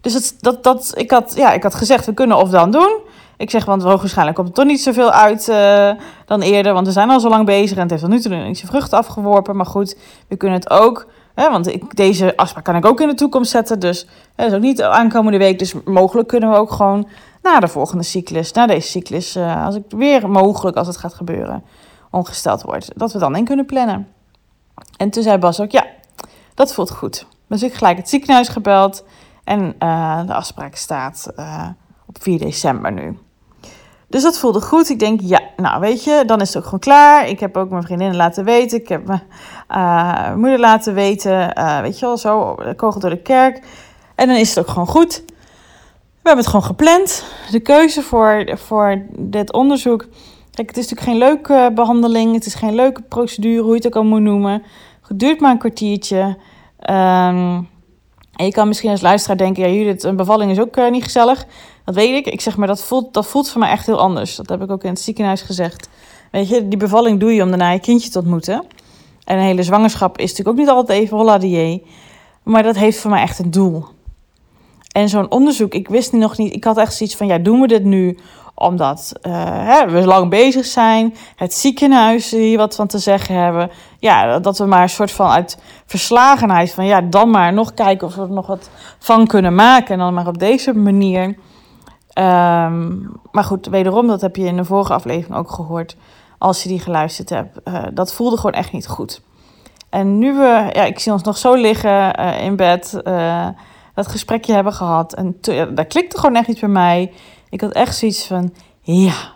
Dus 0.01 0.39
dat, 0.39 0.63
dat, 0.63 0.91
ik, 0.95 1.11
had, 1.11 1.35
ja, 1.35 1.51
ik 1.51 1.63
had 1.63 1.75
gezegd, 1.75 2.05
we 2.05 2.13
kunnen 2.13 2.37
of 2.37 2.49
dan 2.49 2.71
doen. 2.71 2.99
Ik 3.37 3.49
zeg, 3.49 3.65
want 3.65 3.83
waarschijnlijk 3.83 4.37
komt 4.37 4.47
er 4.47 4.53
toch 4.53 4.65
niet 4.65 4.81
zoveel 4.81 5.11
uit 5.11 5.47
uh, 5.47 5.91
dan 6.25 6.41
eerder. 6.41 6.73
Want 6.73 6.87
we 6.87 6.93
zijn 6.93 7.09
al 7.09 7.19
zo 7.19 7.29
lang 7.29 7.45
bezig 7.45 7.75
en 7.75 7.81
het 7.81 7.89
heeft 7.89 8.01
tot 8.01 8.11
nu 8.11 8.19
toe 8.19 8.35
niet 8.35 8.57
zijn 8.57 8.71
vruchten 8.71 8.97
afgeworpen. 8.97 9.55
Maar 9.55 9.65
goed, 9.65 9.97
we 10.27 10.35
kunnen 10.35 10.57
het 10.57 10.69
ook. 10.69 11.07
Hè, 11.35 11.49
want 11.49 11.67
ik, 11.67 11.95
deze 11.95 12.37
afspraak 12.37 12.63
kan 12.63 12.75
ik 12.75 12.85
ook 12.85 13.01
in 13.01 13.07
de 13.07 13.13
toekomst 13.13 13.51
zetten. 13.51 13.79
Dus 13.79 14.07
dat 14.35 14.47
is 14.47 14.53
ook 14.53 14.61
niet 14.61 14.81
aankomende 14.81 15.37
week. 15.37 15.59
Dus 15.59 15.73
mogelijk 15.85 16.27
kunnen 16.27 16.49
we 16.49 16.55
ook 16.55 16.71
gewoon 16.71 17.07
na 17.41 17.59
de 17.59 17.67
volgende 17.67 18.03
cyclus, 18.03 18.51
na 18.51 18.65
deze 18.67 18.87
cyclus, 18.87 19.35
uh, 19.35 19.65
als 19.65 19.75
ik 19.75 19.83
weer 19.87 20.29
mogelijk, 20.29 20.77
als 20.77 20.87
het 20.87 20.97
gaat 20.97 21.13
gebeuren, 21.13 21.63
ongesteld 22.11 22.61
word, 22.61 22.91
dat 22.95 23.13
we 23.13 23.19
dan 23.19 23.35
in 23.35 23.45
kunnen 23.45 23.65
plannen. 23.65 24.07
En 24.97 25.09
toen 25.09 25.23
zei 25.23 25.37
Bas 25.37 25.59
ook, 25.59 25.71
ja, 25.71 25.85
dat 26.53 26.73
voelt 26.73 26.91
goed. 26.91 27.25
Dus 27.47 27.63
ik 27.63 27.73
gelijk 27.73 27.97
het 27.97 28.09
ziekenhuis 28.09 28.47
gebeld 28.47 29.03
en 29.43 29.75
uh, 29.79 30.25
de 30.25 30.33
afspraak 30.33 30.75
staat 30.75 31.33
op 32.05 32.21
4 32.21 32.39
december 32.39 32.91
nu. 32.91 33.17
Dus 34.07 34.23
dat 34.23 34.39
voelde 34.39 34.61
goed. 34.61 34.89
Ik 34.89 34.99
denk, 34.99 35.19
ja, 35.23 35.41
nou 35.57 35.79
weet 35.79 36.03
je, 36.03 36.23
dan 36.25 36.41
is 36.41 36.47
het 36.47 36.57
ook 36.57 36.63
gewoon 36.63 36.79
klaar. 36.79 37.27
Ik 37.27 37.39
heb 37.39 37.57
ook 37.57 37.69
mijn 37.69 37.83
vriendinnen 37.83 38.15
laten 38.15 38.43
weten. 38.43 38.79
Ik 38.79 38.87
heb 38.87 39.07
mijn 39.07 39.23
uh, 39.71 40.35
moeder 40.35 40.59
laten 40.59 40.93
weten. 40.93 41.53
weet 41.81 41.99
je 41.99 42.05
wel, 42.05 42.17
zo, 42.17 42.55
kogel 42.75 42.99
door 42.99 43.09
de 43.09 43.21
kerk. 43.21 43.63
En 44.15 44.27
dan 44.27 44.37
is 44.37 44.49
het 44.49 44.59
ook 44.59 44.67
gewoon 44.67 44.87
goed. 44.87 45.23
We 46.25 46.31
hebben 46.31 46.43
het 46.43 46.53
gewoon 46.53 46.65
gepland. 46.65 47.23
De 47.51 47.59
keuze 47.59 48.01
voor, 48.01 48.51
voor 48.53 49.01
dit 49.17 49.53
onderzoek. 49.53 50.05
Kijk, 50.51 50.67
het 50.67 50.77
is 50.77 50.89
natuurlijk 50.89 51.09
geen 51.09 51.29
leuke 51.29 51.71
behandeling. 51.75 52.33
Het 52.33 52.45
is 52.45 52.55
geen 52.55 52.75
leuke 52.75 53.01
procedure, 53.01 53.61
hoe 53.61 53.69
je 53.69 53.75
het 53.75 53.87
ook 53.87 53.95
al 53.95 54.03
moet 54.03 54.21
noemen. 54.21 54.63
Het 55.07 55.19
duurt 55.19 55.39
maar 55.39 55.51
een 55.51 55.57
kwartiertje. 55.57 56.37
Um, 56.89 57.69
en 58.35 58.45
je 58.45 58.51
kan 58.51 58.67
misschien 58.67 58.89
als 58.89 59.01
luisteraar 59.01 59.37
denken: 59.37 59.63
ja, 59.63 59.75
Judith, 59.75 60.03
een 60.03 60.15
bevalling 60.15 60.51
is 60.51 60.59
ook 60.59 60.77
uh, 60.77 60.91
niet 60.91 61.03
gezellig. 61.03 61.45
Dat 61.83 61.95
weet 61.95 62.15
ik. 62.15 62.33
Ik 62.33 62.41
zeg 62.41 62.57
maar, 62.57 62.67
dat 62.67 62.83
voelt, 62.83 63.13
dat 63.13 63.27
voelt 63.27 63.49
voor 63.49 63.59
mij 63.59 63.69
echt 63.69 63.85
heel 63.85 63.99
anders. 63.99 64.35
Dat 64.35 64.49
heb 64.49 64.61
ik 64.61 64.71
ook 64.71 64.83
in 64.83 64.89
het 64.89 64.99
ziekenhuis 64.99 65.41
gezegd. 65.41 65.89
Weet 66.31 66.49
je, 66.49 66.67
die 66.67 66.77
bevalling 66.77 67.19
doe 67.19 67.33
je 67.33 67.43
om 67.43 67.49
daarna 67.49 67.71
je 67.71 67.79
kindje 67.79 68.09
te 68.09 68.19
ontmoeten. 68.19 68.65
En 69.23 69.37
een 69.37 69.43
hele 69.43 69.63
zwangerschap 69.63 70.17
is 70.17 70.29
natuurlijk 70.29 70.49
ook 70.49 70.65
niet 70.65 70.75
altijd 70.75 70.99
even 70.99 71.17
holla 71.17 71.39
Maar 72.43 72.63
dat 72.63 72.75
heeft 72.75 72.99
voor 72.99 73.11
mij 73.11 73.21
echt 73.21 73.39
een 73.39 73.51
doel. 73.51 73.85
En 74.91 75.09
zo'n 75.09 75.31
onderzoek, 75.31 75.73
ik 75.73 75.87
wist 75.87 76.11
nog 76.11 76.37
niet, 76.37 76.53
ik 76.53 76.63
had 76.63 76.77
echt 76.77 76.93
zoiets 76.93 77.15
van, 77.15 77.27
ja, 77.27 77.37
doen 77.37 77.61
we 77.61 77.67
dit 77.67 77.83
nu 77.83 78.17
omdat 78.55 79.13
hè, 79.21 79.89
we 79.89 80.05
lang 80.05 80.29
bezig 80.29 80.65
zijn, 80.65 81.15
het 81.35 81.53
ziekenhuis 81.53 82.31
hier 82.31 82.57
wat 82.57 82.75
van 82.75 82.87
te 82.87 82.99
zeggen 82.99 83.35
hebben. 83.35 83.71
Ja, 83.99 84.39
dat 84.39 84.57
we 84.57 84.65
maar 84.65 84.81
een 84.81 84.89
soort 84.89 85.11
van 85.11 85.29
uit 85.29 85.57
verslagenheid 85.85 86.73
van 86.73 86.85
ja, 86.85 87.01
dan 87.01 87.29
maar 87.29 87.53
nog 87.53 87.73
kijken 87.73 88.07
of 88.07 88.15
we 88.15 88.21
er 88.21 88.31
nog 88.31 88.47
wat 88.47 88.69
van 88.99 89.27
kunnen 89.27 89.55
maken. 89.55 89.93
En 89.93 89.99
dan 89.99 90.13
maar 90.13 90.27
op 90.27 90.39
deze 90.39 90.73
manier. 90.73 91.23
Um, 91.25 93.11
maar 93.31 93.43
goed, 93.43 93.65
wederom, 93.65 94.07
dat 94.07 94.21
heb 94.21 94.35
je 94.35 94.45
in 94.45 94.57
de 94.57 94.65
vorige 94.65 94.93
aflevering 94.93 95.37
ook 95.37 95.51
gehoord. 95.51 95.95
Als 96.37 96.63
je 96.63 96.69
die 96.69 96.79
geluisterd 96.79 97.29
hebt. 97.29 97.59
Uh, 97.65 97.83
dat 97.93 98.13
voelde 98.13 98.35
gewoon 98.35 98.51
echt 98.51 98.71
niet 98.71 98.87
goed. 98.87 99.21
En 99.89 100.17
nu 100.17 100.33
we, 100.33 100.69
ja, 100.73 100.83
ik 100.83 100.99
zie 100.99 101.11
ons 101.11 101.23
nog 101.23 101.37
zo 101.37 101.53
liggen 101.53 102.19
uh, 102.19 102.43
in 102.43 102.55
bed, 102.55 103.01
dat 103.93 104.07
gesprekje 104.07 104.53
hebben 104.53 104.73
gehad. 104.73 105.13
En 105.13 105.37
ja, 105.41 105.65
daar 105.65 105.85
klikte 105.85 106.17
gewoon 106.17 106.35
echt 106.35 106.47
iets 106.47 106.59
bij 106.59 106.69
mij. 106.69 107.13
Ik 107.49 107.61
had 107.61 107.71
echt 107.71 107.97
zoiets 107.97 108.27
van, 108.27 108.53
ja. 108.81 109.33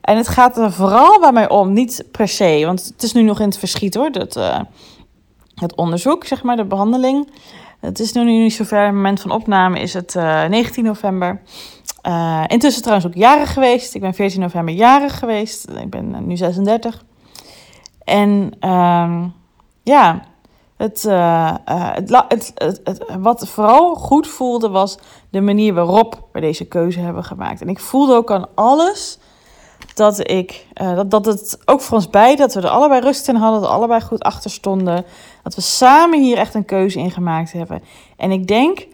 En 0.00 0.16
het 0.16 0.28
gaat 0.28 0.56
er 0.56 0.72
vooral 0.72 1.20
bij 1.20 1.32
mij 1.32 1.48
om, 1.48 1.72
niet 1.72 2.04
per 2.10 2.28
se. 2.28 2.62
Want 2.64 2.84
het 2.84 3.02
is 3.02 3.12
nu 3.12 3.22
nog 3.22 3.40
in 3.40 3.46
het 3.46 3.58
verschiet 3.58 3.94
hoor, 3.94 4.12
dat, 4.12 4.36
uh, 4.36 4.60
het 5.54 5.74
onderzoek, 5.74 6.24
zeg 6.24 6.42
maar, 6.42 6.56
de 6.56 6.64
behandeling. 6.64 7.28
Het 7.80 8.00
is 8.00 8.12
nu 8.12 8.24
niet 8.24 8.52
zover. 8.52 8.84
Het 8.84 8.94
moment 8.94 9.20
van 9.20 9.30
opname 9.30 9.80
is 9.80 9.94
het 9.94 10.14
19 10.14 10.84
november. 10.84 11.42
intussen 12.46 12.82
trouwens 12.82 13.08
ook 13.08 13.14
jarig 13.14 13.52
geweest. 13.52 13.94
Ik 13.94 14.00
ben 14.00 14.14
14 14.14 14.40
november 14.40 14.74
jarig 14.74 15.18
geweest. 15.18 15.70
Ik 15.70 15.90
ben 15.90 16.26
nu 16.26 16.36
36. 16.36 17.04
En... 18.04 18.52
Uh, 18.60 19.24
ja, 19.82 20.22
het, 20.82 21.04
uh, 21.04 21.54
het, 22.28 22.52
het, 22.54 22.80
het, 22.84 23.04
wat 23.18 23.48
vooral 23.48 23.94
goed 23.94 24.28
voelde 24.28 24.68
was 24.68 24.98
de 25.30 25.40
manier 25.40 25.74
waarop 25.74 26.28
we 26.32 26.40
deze 26.40 26.64
keuze 26.64 27.00
hebben 27.00 27.24
gemaakt. 27.24 27.60
En 27.60 27.68
ik 27.68 27.78
voelde 27.78 28.14
ook 28.14 28.30
aan 28.30 28.46
alles 28.54 29.18
dat, 29.94 30.30
ik, 30.30 30.66
uh, 30.82 30.96
dat, 30.96 31.10
dat 31.10 31.24
het 31.24 31.58
ook 31.64 31.80
voor 31.80 31.96
ons 31.96 32.10
beiden, 32.10 32.38
dat 32.38 32.54
we 32.54 32.60
er 32.60 32.68
allebei 32.68 33.00
rust 33.00 33.28
in 33.28 33.34
hadden, 33.34 33.60
dat 33.60 33.70
we 33.70 33.76
allebei 33.76 34.00
goed 34.00 34.22
achter 34.22 34.50
stonden. 34.50 35.04
Dat 35.42 35.54
we 35.54 35.60
samen 35.60 36.22
hier 36.22 36.36
echt 36.36 36.54
een 36.54 36.64
keuze 36.64 36.98
in 36.98 37.10
gemaakt 37.10 37.52
hebben. 37.52 37.82
En 38.16 38.30
ik 38.30 38.46
denk, 38.46 38.86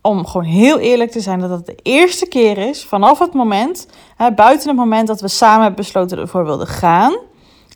om 0.00 0.26
gewoon 0.26 0.46
heel 0.46 0.78
eerlijk 0.78 1.10
te 1.10 1.20
zijn, 1.20 1.40
dat 1.40 1.50
het 1.50 1.66
de 1.66 1.78
eerste 1.82 2.26
keer 2.26 2.58
is 2.58 2.84
vanaf 2.84 3.18
het 3.18 3.32
moment, 3.32 3.88
hè, 4.16 4.32
buiten 4.32 4.68
het 4.68 4.76
moment 4.76 5.06
dat 5.06 5.20
we 5.20 5.28
samen 5.28 5.60
hebben 5.60 5.84
besloten 5.84 6.16
dat 6.16 6.26
ervoor 6.26 6.44
wilden 6.44 6.66
gaan 6.66 7.16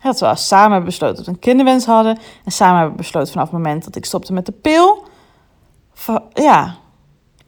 dat 0.03 0.21
we 0.21 0.37
samen 0.37 0.71
hebben 0.71 0.89
besloten 0.89 1.17
dat 1.17 1.27
we 1.27 1.33
een 1.33 1.39
kinderwens 1.39 1.87
hadden. 1.87 2.19
En 2.45 2.53
samen 2.53 2.79
hebben 2.79 2.97
besloten 2.97 3.33
vanaf 3.33 3.51
het 3.51 3.57
moment 3.57 3.85
dat 3.85 3.97
ik 3.97 4.05
stopte 4.05 4.33
met 4.33 4.47
de 4.47 4.53
pil. 4.53 5.05
Ja, 6.33 6.77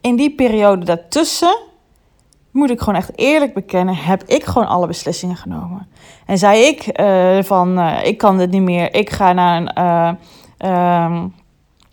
in 0.01 0.15
die 0.15 0.35
periode 0.35 0.85
daartussen, 0.85 1.57
moet 2.51 2.69
ik 2.69 2.79
gewoon 2.79 2.95
echt 2.95 3.11
eerlijk 3.15 3.53
bekennen, 3.53 3.95
heb 3.95 4.23
ik 4.23 4.43
gewoon 4.43 4.67
alle 4.67 4.87
beslissingen 4.87 5.35
genomen. 5.35 5.87
En 6.25 6.37
zei 6.37 6.61
ik 6.61 6.99
uh, 6.99 7.43
van, 7.43 7.79
uh, 7.79 8.05
ik 8.05 8.17
kan 8.17 8.37
dit 8.37 8.51
niet 8.51 8.61
meer, 8.61 8.95
ik 8.95 9.09
ga 9.09 9.33
naar 9.33 9.57
een 9.57 10.17
uh, 10.65 11.23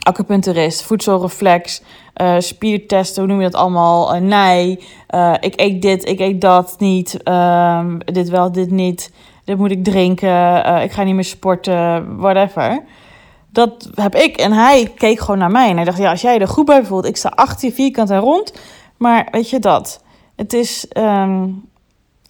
acupuncturist, 0.03 0.83
voedselreflex, 0.83 1.83
spiertesten, 2.39 3.23
hoe 3.23 3.33
noem 3.33 3.41
je 3.41 3.51
dat 3.51 3.61
allemaal? 3.61 4.15
nee, 4.21 4.71
ik 5.41 5.61
eet 5.61 5.83
dit, 5.83 6.09
ik 6.09 6.21
eet 6.21 6.41
dat 6.41 6.75
niet, 6.79 7.23
ehm, 7.23 7.99
dit 7.99 8.29
wel, 8.29 8.53
dit 8.53 8.71
niet 8.71 9.13
dit 9.51 9.59
moet 9.59 9.71
ik 9.71 9.85
drinken, 9.85 10.29
uh, 10.29 10.83
ik 10.83 10.93
ga 10.93 11.03
niet 11.03 11.15
meer 11.15 11.25
sporten, 11.25 12.17
whatever. 12.17 12.83
Dat 13.53 13.91
heb 13.95 14.15
ik. 14.15 14.37
En 14.37 14.53
hij 14.53 14.93
keek 14.97 15.21
gewoon 15.21 15.39
naar 15.39 15.51
mij. 15.51 15.69
En 15.69 15.77
hij 15.77 15.85
dacht, 15.85 15.99
ja, 15.99 16.11
als 16.11 16.21
jij 16.21 16.39
er 16.39 16.49
goed 16.49 16.65
bij 16.65 16.85
voelt, 16.85 17.05
ik 17.05 17.17
sta 17.17 17.33
achter 17.35 17.73
vierkant 17.73 18.11
en 18.11 18.19
rond. 18.19 18.61
Maar 18.97 19.29
weet 19.31 19.51
je 19.51 19.59
dat? 19.59 20.05
Het 20.37 20.53
is... 20.53 20.87
Um, 20.97 21.69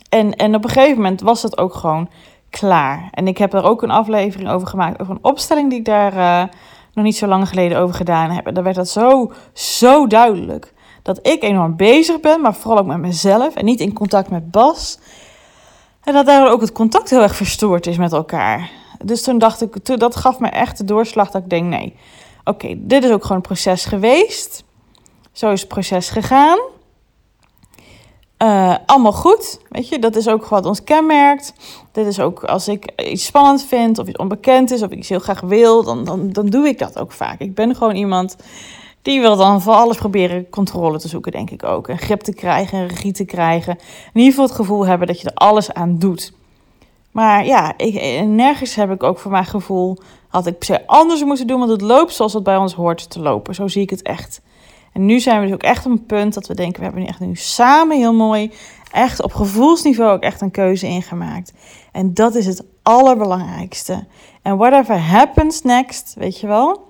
en, 0.09 0.35
en 0.37 0.55
op 0.55 0.65
een 0.65 0.71
gegeven 0.71 0.97
moment 0.97 1.21
was 1.21 1.43
het 1.43 1.59
ook 1.59 1.75
gewoon 1.75 2.09
klaar. 2.51 3.09
En 3.11 3.27
ik 3.27 3.39
heb 3.39 3.55
er 3.55 3.65
ook 3.65 3.83
een 3.83 3.91
aflevering 3.91 4.51
over 4.51 4.69
gemaakt, 4.69 5.01
over 5.01 5.15
een 5.15 5.25
opstelling 5.25 5.71
die 5.71 5.79
ik 5.79 5.85
daar 5.85 6.15
uh, 6.15 6.43
nog 6.95 7.05
niet 7.05 7.17
zo 7.17 7.27
lang 7.27 7.49
geleden 7.49 7.79
over 7.79 7.95
gedaan 7.95 8.31
heb. 8.31 8.47
En 8.47 8.55
daar 8.55 8.65
werd 8.65 8.77
dat 8.77 8.89
zo, 8.89 9.33
zo 9.53 10.07
duidelijk. 10.07 10.73
Dat 11.03 11.27
ik 11.27 11.43
enorm 11.43 11.77
bezig 11.77 12.21
ben, 12.21 12.41
maar 12.41 12.55
vooral 12.55 12.81
ook 12.81 12.87
met 12.87 12.99
mezelf 12.99 13.55
en 13.55 13.65
niet 13.65 13.81
in 13.81 13.93
contact 13.93 14.31
met 14.31 14.51
Bas. 14.51 14.99
En 16.05 16.13
dat 16.15 16.27
daar 16.27 16.51
ook 16.51 16.61
het 16.61 16.73
contact 16.73 17.11
heel 17.11 17.23
erg 17.23 17.37
verstoord 17.37 17.87
is 17.87 17.97
met 17.97 18.13
elkaar. 18.13 18.71
Dus 19.05 19.23
toen 19.23 19.39
dacht 19.39 19.63
ik, 19.63 19.99
dat 19.99 20.17
gaf 20.17 20.39
me 20.39 20.49
echt 20.49 20.77
de 20.79 20.85
doorslag 20.85 21.31
dat 21.31 21.43
ik 21.43 21.51
denk, 21.51 21.65
nee, 21.65 21.97
oké, 22.45 22.75
dit 22.79 23.05
is 23.05 23.11
ook 23.11 23.23
gewoon 23.23 23.37
een 23.37 23.43
proces 23.43 23.85
geweest. 23.85 24.65
Zo 25.33 25.51
is 25.51 25.61
het 25.61 25.69
proces 25.69 26.11
gegaan. 26.11 26.59
Uh, 28.43 28.75
allemaal 28.87 29.13
goed, 29.13 29.61
weet 29.69 29.89
je, 29.89 29.99
dat 29.99 30.17
is 30.17 30.29
ook 30.29 30.47
wat 30.47 30.67
ons 30.67 30.85
kenmerkt. 30.85 31.53
Dit 31.93 32.07
is 32.07 32.21
ook 32.21 32.45
als 32.45 32.69
ik 32.69 33.03
iets 33.03 33.25
spannend 33.25 33.65
vind 33.65 33.99
of 33.99 34.09
iets 34.09 34.19
onbekend 34.19 34.71
is 34.71 34.83
of 34.83 34.91
ik 34.91 34.99
iets 34.99 35.09
heel 35.09 35.19
graag 35.19 35.41
wil, 35.41 35.85
dan, 35.85 36.05
dan, 36.05 36.31
dan 36.31 36.47
doe 36.47 36.69
ik 36.69 36.79
dat 36.79 36.99
ook 36.99 37.13
vaak. 37.13 37.41
Ik 37.41 37.55
ben 37.55 37.77
gewoon 37.77 37.95
iemand 37.95 38.37
die 39.03 39.21
wil 39.21 39.37
dan 39.37 39.63
voor 39.63 39.73
alles 39.73 39.97
proberen 39.97 40.49
controle 40.49 40.99
te 40.99 41.09
zoeken, 41.09 41.33
denk 41.33 41.51
ik 41.51 41.65
ook. 41.65 41.89
Een 41.89 41.99
grip 41.99 42.21
te 42.21 42.35
krijgen, 42.35 42.79
een 42.79 42.89
regie 42.89 43.13
te 43.13 43.25
krijgen. 43.25 43.73
In 44.13 44.21
ieder 44.21 44.31
geval 44.31 44.47
het 44.47 44.55
gevoel 44.55 44.87
hebben 44.87 45.07
dat 45.07 45.21
je 45.21 45.29
er 45.29 45.35
alles 45.35 45.73
aan 45.73 45.99
doet. 45.99 46.33
Maar 47.11 47.47
ja, 47.47 47.75
ik, 47.77 48.25
nergens 48.25 48.75
heb 48.75 48.91
ik 48.91 49.03
ook 49.03 49.19
voor 49.19 49.31
mijn 49.31 49.45
gevoel... 49.45 49.97
had 50.29 50.47
ik 50.47 50.59
per 50.59 50.83
anders 50.87 51.25
moeten 51.25 51.47
doen, 51.47 51.59
want 51.59 51.71
het 51.71 51.81
loopt 51.81 52.15
zoals 52.15 52.33
het 52.33 52.43
bij 52.43 52.57
ons 52.57 52.75
hoort 52.75 53.11
te 53.11 53.21
lopen. 53.21 53.55
Zo 53.55 53.69
zie 53.69 53.83
ik 53.83 53.91
het 53.91 54.03
echt. 54.03 54.41
En 54.93 55.07
nu 55.07 55.21
zijn 55.21 55.41
we 55.41 55.45
dus 55.45 55.55
ook 55.55 55.63
echt 55.63 55.87
op 55.87 55.93
een 55.93 56.07
punt 56.07 56.35
dat 56.35 56.47
we 56.47 56.55
denken... 56.55 56.79
we 56.79 56.85
hebben 56.85 57.03
nu 57.03 57.09
echt 57.09 57.21
nu 57.21 57.35
samen 57.35 57.97
heel 57.97 58.15
mooi... 58.15 58.53
echt 58.93 59.23
op 59.23 59.33
gevoelsniveau 59.33 60.13
ook 60.13 60.23
echt 60.23 60.41
een 60.41 60.51
keuze 60.51 60.87
ingemaakt. 60.87 61.53
En 61.93 62.15
dat 62.15 62.35
is 62.35 62.47
het 62.47 62.65
allerbelangrijkste. 62.83 64.07
En 64.43 64.57
whatever 64.57 64.99
happens 64.99 65.63
next, 65.63 66.15
weet 66.19 66.41
je 66.41 66.47
wel 66.47 66.89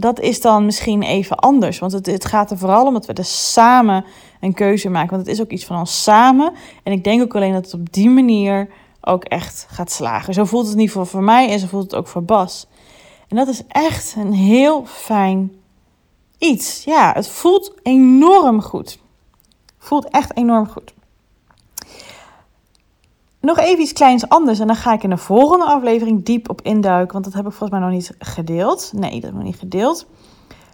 dat 0.00 0.20
is 0.20 0.40
dan 0.40 0.64
misschien 0.64 1.02
even 1.02 1.36
anders. 1.36 1.78
Want 1.78 1.92
het, 1.92 2.06
het 2.06 2.24
gaat 2.24 2.50
er 2.50 2.58
vooral 2.58 2.86
om 2.86 2.92
dat 2.92 3.06
we 3.06 3.12
er 3.12 3.24
samen 3.24 4.04
een 4.40 4.54
keuze 4.54 4.88
maken. 4.88 5.10
Want 5.10 5.26
het 5.26 5.34
is 5.34 5.40
ook 5.40 5.50
iets 5.50 5.64
van 5.64 5.78
ons 5.78 6.02
samen. 6.02 6.52
En 6.82 6.92
ik 6.92 7.04
denk 7.04 7.22
ook 7.22 7.36
alleen 7.36 7.52
dat 7.52 7.64
het 7.64 7.74
op 7.74 7.92
die 7.92 8.10
manier 8.10 8.68
ook 9.00 9.24
echt 9.24 9.66
gaat 9.70 9.90
slagen. 9.90 10.34
Zo 10.34 10.44
voelt 10.44 10.64
het 10.64 10.74
in 10.74 10.80
ieder 10.80 10.94
geval 10.94 11.10
voor 11.10 11.22
mij 11.22 11.50
en 11.50 11.58
zo 11.58 11.66
voelt 11.66 11.82
het 11.82 11.94
ook 11.94 12.06
voor 12.06 12.22
Bas. 12.22 12.66
En 13.28 13.36
dat 13.36 13.48
is 13.48 13.62
echt 13.68 14.14
een 14.18 14.32
heel 14.32 14.84
fijn 14.86 15.52
iets. 16.38 16.84
Ja, 16.84 17.12
het 17.14 17.28
voelt 17.28 17.72
enorm 17.82 18.62
goed. 18.62 18.98
Voelt 19.78 20.08
echt 20.08 20.36
enorm 20.36 20.68
goed. 20.68 20.94
Nog 23.40 23.58
even 23.58 23.80
iets 23.80 23.92
kleins 23.92 24.28
anders 24.28 24.58
en 24.58 24.66
dan 24.66 24.76
ga 24.76 24.92
ik 24.92 25.02
in 25.02 25.10
de 25.10 25.16
volgende 25.16 25.64
aflevering 25.64 26.24
diep 26.24 26.50
op 26.50 26.62
induiken, 26.62 27.12
want 27.12 27.24
dat 27.24 27.34
heb 27.34 27.46
ik 27.46 27.52
volgens 27.52 27.70
mij 27.70 27.88
nog 27.88 27.90
niet 27.90 28.14
gedeeld. 28.18 28.92
Nee, 28.94 29.10
dat 29.10 29.22
heb 29.22 29.30
ik 29.30 29.36
nog 29.36 29.44
niet 29.44 29.58
gedeeld. 29.58 30.06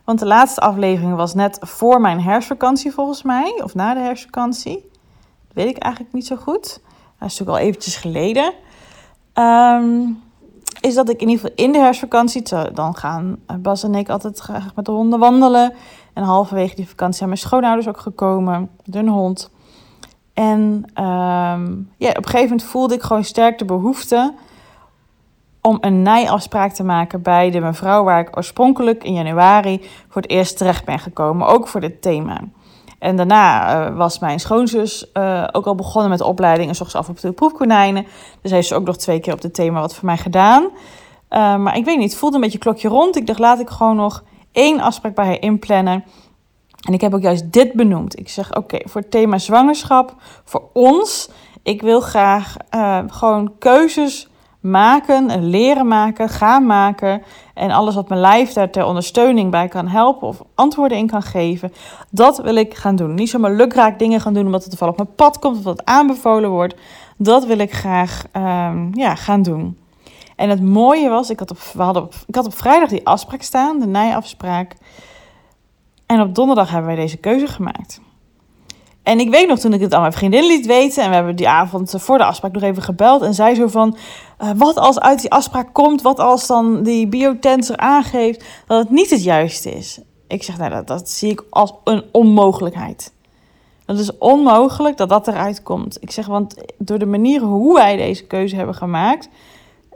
Want 0.05 0.19
de 0.19 0.27
laatste 0.27 0.61
aflevering 0.61 1.17
was 1.17 1.35
net 1.35 1.59
voor 1.61 2.01
mijn 2.01 2.21
herfstvakantie 2.21 2.93
volgens 2.93 3.23
mij, 3.23 3.61
of 3.63 3.75
na 3.75 3.95
de 3.95 4.01
herfstvakantie. 4.01 4.91
Dat 5.47 5.55
weet 5.55 5.69
ik 5.69 5.79
eigenlijk 5.79 6.15
niet 6.15 6.27
zo 6.27 6.37
goed. 6.37 6.63
Dat 7.19 7.31
is 7.31 7.39
natuurlijk 7.39 7.51
al 7.51 7.59
eventjes 7.59 7.97
geleden. 7.97 8.53
Um, 9.35 10.23
is 10.81 10.95
dat 10.95 11.09
ik 11.09 11.21
in 11.21 11.29
ieder 11.29 11.45
geval 11.45 11.65
in 11.65 11.73
de 11.73 11.79
herfstvakantie, 11.79 12.43
dan 12.73 12.97
gaan 12.97 13.39
Bas 13.59 13.83
en 13.83 13.95
ik 13.95 14.09
altijd 14.09 14.39
graag 14.39 14.75
met 14.75 14.85
de 14.85 14.91
honden 14.91 15.19
wandelen. 15.19 15.73
En 16.13 16.23
halverwege 16.23 16.75
die 16.75 16.89
vakantie 16.89 17.17
zijn 17.17 17.29
mijn 17.29 17.41
schoonouders 17.41 17.89
ook 17.89 18.01
gekomen, 18.01 18.71
de 18.85 19.11
hond. 19.11 19.51
En 20.35 20.85
um, 20.95 21.91
ja, 21.97 22.09
op 22.09 22.17
een 22.17 22.25
gegeven 22.25 22.49
moment 22.49 22.63
voelde 22.63 22.95
ik 22.95 23.03
gewoon 23.03 23.25
sterk 23.25 23.59
de 23.59 23.65
behoefte 23.65 24.35
om 25.61 25.79
een 25.81 26.03
nijafspraak 26.03 26.73
te 26.73 26.85
maken 26.85 27.23
bij 27.23 27.51
de 27.51 27.61
mevrouw 27.61 28.05
waar 28.05 28.21
ik 28.21 28.37
oorspronkelijk 28.37 29.05
in 29.05 29.15
januari 29.15 29.81
voor 30.09 30.23
het 30.23 30.31
eerst 30.31 30.57
terecht 30.57 30.85
ben 30.85 30.99
gekomen, 30.99 31.47
ook 31.47 31.69
voor 31.69 31.81
dit 31.81 32.03
thema. 32.03 32.41
En 32.99 33.17
daarna 33.17 33.77
uh, 33.89 33.97
was 33.97 34.19
mijn 34.19 34.41
schoonzus 34.41 35.11
uh, 35.15 35.49
ook 35.53 35.67
al 35.67 35.75
begonnen 35.75 36.11
met 36.11 36.19
de 36.19 36.25
opleiding 36.25 36.69
en 36.69 36.75
zocht 36.75 36.91
ze 36.91 36.99
af 36.99 37.09
op 37.09 37.21
de 37.21 37.33
proefkonijnen. 37.33 38.07
Dus 38.43 38.51
heeft 38.51 38.69
ze 38.69 38.75
ook 38.75 38.87
nog 38.87 38.97
twee 38.97 39.21
keer 39.21 39.33
op 39.33 39.41
dit 39.41 39.55
thema 39.55 39.81
wat 39.81 39.95
voor 39.95 40.05
mij 40.05 40.17
gedaan. 40.17 40.63
Uh, 40.63 41.57
maar 41.57 41.77
ik 41.77 41.85
weet 41.85 41.99
niet, 41.99 42.11
het 42.11 42.19
voelde 42.19 42.37
een 42.37 42.43
beetje 42.43 42.59
klokje 42.59 42.89
rond. 42.89 43.17
Ik 43.17 43.27
dacht, 43.27 43.39
laat 43.39 43.61
ik 43.61 43.69
gewoon 43.69 43.97
nog 43.97 44.25
één 44.53 44.81
afspraak 44.81 45.15
bij 45.15 45.27
haar 45.27 45.41
inplannen. 45.41 46.05
En 46.85 46.93
ik 46.93 47.01
heb 47.01 47.15
ook 47.15 47.23
juist 47.23 47.53
dit 47.53 47.73
benoemd. 47.73 48.19
Ik 48.19 48.29
zeg: 48.29 48.57
Oké, 48.57 48.79
voor 48.85 49.01
het 49.01 49.11
thema 49.11 49.39
zwangerschap, 49.39 50.15
voor 50.45 50.63
ons, 50.73 51.31
ik 51.63 51.83
wil 51.83 52.01
graag 52.01 52.57
uh, 52.75 52.99
gewoon 53.07 53.53
keuzes 53.59 54.29
maken, 54.61 55.49
leren 55.49 55.89
maken, 55.89 56.29
gaan 56.29 56.67
maken. 56.67 57.23
En 57.55 57.71
alles 57.71 57.95
wat 57.95 58.09
mijn 58.09 58.21
lijf 58.21 58.53
daar 58.53 58.71
ter 58.71 58.85
ondersteuning 58.85 59.51
bij 59.51 59.69
kan 59.69 59.89
helpen 59.89 60.29
of 60.29 60.43
antwoorden 60.55 60.99
in 60.99 61.07
kan 61.07 61.23
geven, 61.23 61.73
dat 62.11 62.39
wil 62.39 62.55
ik 62.55 62.75
gaan 62.75 62.97
doen. 62.97 63.15
Niet 63.15 63.31
zomaar 63.31 63.53
lukraak 63.53 63.99
dingen 63.99 64.21
gaan 64.21 64.35
doen 64.35 64.47
omdat 64.47 64.61
het 64.61 64.71
toevallig 64.71 64.95
op 64.95 65.01
mijn 65.01 65.15
pad 65.15 65.39
komt 65.39 65.59
of 65.59 65.65
het 65.65 65.85
aanbevolen 65.85 66.51
wordt. 66.51 66.75
Dat 67.17 67.47
wil 67.47 67.59
ik 67.59 67.73
graag 67.73 68.25
um, 68.33 68.91
ja, 68.95 69.15
gaan 69.15 69.43
doen. 69.43 69.79
En 70.37 70.49
het 70.49 70.63
mooie 70.63 71.09
was, 71.09 71.31
ik 71.31 71.39
had, 71.39 71.51
op, 71.51 71.59
we 71.59 71.83
hadden 71.83 72.09
ik 72.27 72.35
had 72.35 72.47
op 72.47 72.57
vrijdag 72.57 72.89
die 72.89 73.07
afspraak 73.07 73.43
staan, 73.43 73.81
de 73.81 73.87
nijafspraak. 73.87 74.77
En 76.07 76.21
op 76.21 76.35
donderdag 76.35 76.71
hebben 76.71 76.95
wij 76.95 77.01
deze 77.01 77.17
keuze 77.17 77.47
gemaakt. 77.47 78.01
En 79.03 79.21
ik 79.21 79.31
weet 79.31 79.49
nog 79.49 79.59
toen 79.59 79.73
ik 79.73 79.81
het 79.81 79.95
aan 79.95 80.01
mijn 80.01 80.13
vriendin 80.13 80.47
liet 80.47 80.67
weten. 80.67 81.03
En 81.03 81.09
we 81.09 81.15
hebben 81.15 81.37
die 81.37 81.49
avond 81.49 81.95
voor 81.97 82.19
de 82.19 82.25
afspraak 82.25 82.53
nog 82.53 82.63
even 82.63 82.83
gebeld. 82.83 83.23
En 83.23 83.35
zij 83.35 83.55
zo 83.55 83.67
van, 83.67 83.97
uh, 84.43 84.51
wat 84.57 84.77
als 84.77 85.01
uit 85.01 85.21
die 85.21 85.31
afspraak 85.31 85.69
komt, 85.73 86.03
wat 86.03 86.19
als 86.19 86.47
dan 86.47 86.83
die 86.83 87.07
biotensor 87.07 87.77
aangeeft 87.77 88.45
dat 88.67 88.79
het 88.79 88.91
niet 88.91 89.11
het 89.11 89.23
juiste 89.23 89.71
is. 89.71 90.01
Ik 90.27 90.43
zeg, 90.43 90.59
nou, 90.59 90.71
dat, 90.71 90.87
dat 90.87 91.11
zie 91.11 91.31
ik 91.31 91.45
als 91.51 91.73
een 91.85 92.05
onmogelijkheid. 92.13 93.13
Dat 93.85 93.99
is 93.99 94.19
onmogelijk 94.19 94.97
dat 94.97 95.09
dat 95.09 95.29
eruit 95.29 95.63
komt. 95.63 96.03
Ik 96.03 96.11
zeg, 96.11 96.27
want 96.27 96.55
door 96.79 96.99
de 96.99 97.07
manier 97.07 97.41
hoe 97.41 97.75
wij 97.75 97.97
deze 97.97 98.25
keuze 98.25 98.57
hebben 98.57 98.75
gemaakt. 98.75 99.29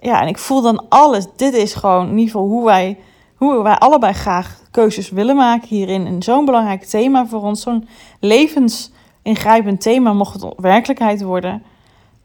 Ja, 0.01 0.23
en 0.23 0.29
ik 0.29 0.39
voel 0.39 0.63
dan 0.63 0.85
alles. 0.89 1.27
Dit 1.37 1.55
is 1.55 1.75
gewoon 1.75 2.09
in 2.09 2.19
ieder 2.19 2.25
geval 2.25 2.47
hoe 2.47 2.65
wij, 2.65 2.99
hoe 3.39 3.63
wij 3.63 3.77
allebei 3.77 4.13
graag 4.13 4.61
keuzes 4.71 5.11
willen 5.11 5.37
maken 5.37 5.69
hierin. 5.69 6.07
En 6.07 6.23
zo'n 6.23 6.45
belangrijk 6.45 6.85
thema 6.85 7.27
voor 7.27 7.43
ons. 7.43 7.63
Zo'n 7.63 7.89
levensingrijpend 8.21 9.81
thema 9.81 10.13
mocht 10.13 10.43
het 10.43 10.55
werkelijkheid 10.57 11.23
worden. 11.23 11.63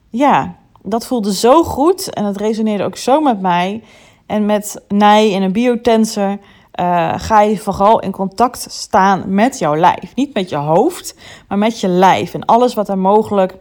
Ja, 0.09 0.55
dat 0.81 1.05
voelde 1.05 1.33
zo 1.33 1.63
goed 1.63 2.13
en 2.13 2.23
dat 2.23 2.37
resoneerde 2.37 2.83
ook 2.83 2.97
zo 2.97 3.21
met 3.21 3.41
mij. 3.41 3.83
En 4.25 4.45
met 4.45 4.81
Nij 4.87 5.35
en 5.35 5.41
een 5.41 5.51
biotensor 5.51 6.37
uh, 6.79 7.13
ga 7.17 7.41
je 7.41 7.57
vooral 7.57 7.99
in 7.99 8.11
contact 8.11 8.65
staan 8.69 9.23
met 9.27 9.59
jouw 9.59 9.75
lijf. 9.75 10.15
Niet 10.15 10.33
met 10.33 10.49
je 10.49 10.55
hoofd, 10.55 11.15
maar 11.47 11.57
met 11.57 11.79
je 11.79 11.87
lijf. 11.87 12.33
En 12.33 12.45
alles 12.45 12.73
wat 12.73 12.89
er 12.89 12.97
mogelijk 12.97 13.57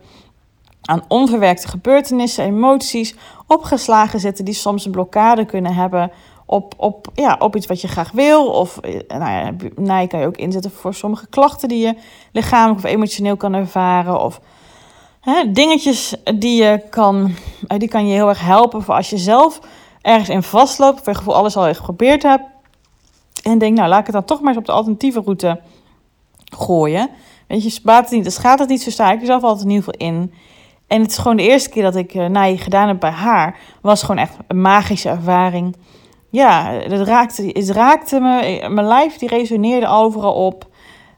aan 0.82 1.04
onverwerkte 1.08 1.68
gebeurtenissen, 1.68 2.44
emoties 2.44 3.14
opgeslagen 3.46 4.20
zitten, 4.20 4.44
die 4.44 4.54
soms 4.54 4.84
een 4.84 4.92
blokkade 4.92 5.44
kunnen 5.44 5.74
hebben 5.74 6.10
op, 6.52 6.74
op, 6.76 7.06
ja, 7.14 7.36
op 7.38 7.56
iets 7.56 7.66
wat 7.66 7.80
je 7.80 7.88
graag 7.88 8.10
wil. 8.10 8.46
Of 8.46 8.78
eh, 8.78 9.00
nou 9.08 9.30
ja, 9.30 9.52
Nij 9.76 10.06
kan 10.06 10.20
je 10.20 10.26
ook 10.26 10.36
inzetten 10.36 10.70
voor 10.70 10.94
sommige 10.94 11.26
klachten 11.26 11.68
die 11.68 11.86
je 11.86 11.94
lichamelijk 12.32 12.84
of 12.84 12.90
emotioneel 12.90 13.36
kan 13.36 13.54
ervaren. 13.54 14.20
Of 14.20 14.40
Hè, 15.22 15.52
dingetjes 15.52 16.14
die 16.34 16.62
je 16.62 16.82
kan, 16.90 17.34
eh, 17.66 17.78
die 17.78 17.88
kan 17.88 18.06
je 18.06 18.14
heel 18.14 18.28
erg 18.28 18.40
helpen 18.40 18.82
voor 18.82 18.94
als 18.94 19.10
je 19.10 19.18
zelf 19.18 19.60
ergens 20.00 20.28
in 20.28 20.42
vastloopt, 20.42 21.00
of 21.00 21.06
je 21.06 21.14
gevoel 21.14 21.34
alles 21.34 21.56
al 21.56 21.74
geprobeerd 21.74 22.22
hebt. 22.22 22.44
En 23.42 23.58
denk, 23.58 23.76
nou 23.76 23.88
laat 23.88 23.98
ik 23.98 24.06
het 24.06 24.14
dan 24.14 24.24
toch 24.24 24.40
maar 24.40 24.48
eens 24.48 24.58
op 24.58 24.66
de 24.66 24.72
alternatieve 24.72 25.20
route 25.20 25.60
gooien. 26.56 27.10
Weet 27.48 27.62
je, 27.62 27.70
spaat 27.70 28.10
het 28.10 28.24
niet, 28.24 28.38
gaat 28.38 28.58
het 28.58 28.68
niet, 28.68 28.82
zo 28.82 28.90
sta 28.90 29.12
ik 29.12 29.20
er 29.20 29.26
zelf 29.26 29.42
altijd 29.42 29.64
in 29.64 29.70
ieder 29.70 29.84
geval 29.84 30.08
in. 30.08 30.32
En 30.86 31.00
het 31.00 31.10
is 31.10 31.18
gewoon 31.18 31.36
de 31.36 31.42
eerste 31.42 31.68
keer 31.68 31.82
dat 31.82 31.96
ik 31.96 32.14
uh, 32.14 32.26
naai 32.26 32.58
gedaan 32.58 32.88
heb 32.88 33.00
bij 33.00 33.10
haar, 33.10 33.58
was 33.80 34.00
gewoon 34.00 34.18
echt 34.18 34.36
een 34.46 34.60
magische 34.60 35.08
ervaring. 35.08 35.76
Ja, 36.32 36.72
het 36.72 37.06
raakte, 37.06 37.50
het 37.52 37.70
raakte 37.70 38.20
me, 38.20 38.66
mijn 38.68 38.86
lijf 38.86 39.16
die 39.16 39.28
resoneerde 39.28 39.86
overal 39.86 40.34
op. 40.34 40.66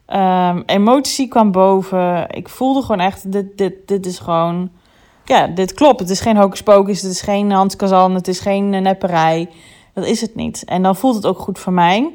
Um, 0.07 0.63
emotie 0.65 1.27
kwam 1.27 1.51
boven. 1.51 2.27
Ik 2.29 2.49
voelde 2.49 2.81
gewoon 2.81 2.99
echt, 2.99 3.31
dit, 3.31 3.57
dit, 3.57 3.73
dit 3.85 4.05
is 4.05 4.19
gewoon... 4.19 4.69
Ja, 5.25 5.47
dit 5.47 5.73
klopt. 5.73 5.99
Het 5.99 6.09
is 6.09 6.19
geen 6.19 6.37
hocus 6.37 7.01
het 7.01 7.11
is 7.11 7.21
geen 7.21 7.51
Hans 7.51 7.75
Kazan, 7.75 8.15
het 8.15 8.27
is 8.27 8.39
geen 8.39 8.69
nepperij. 8.69 9.49
Dat 9.93 10.05
is 10.05 10.21
het 10.21 10.35
niet. 10.35 10.63
En 10.65 10.83
dan 10.83 10.95
voelt 10.95 11.15
het 11.15 11.25
ook 11.25 11.39
goed 11.39 11.59
voor 11.59 11.73
mij. 11.73 12.13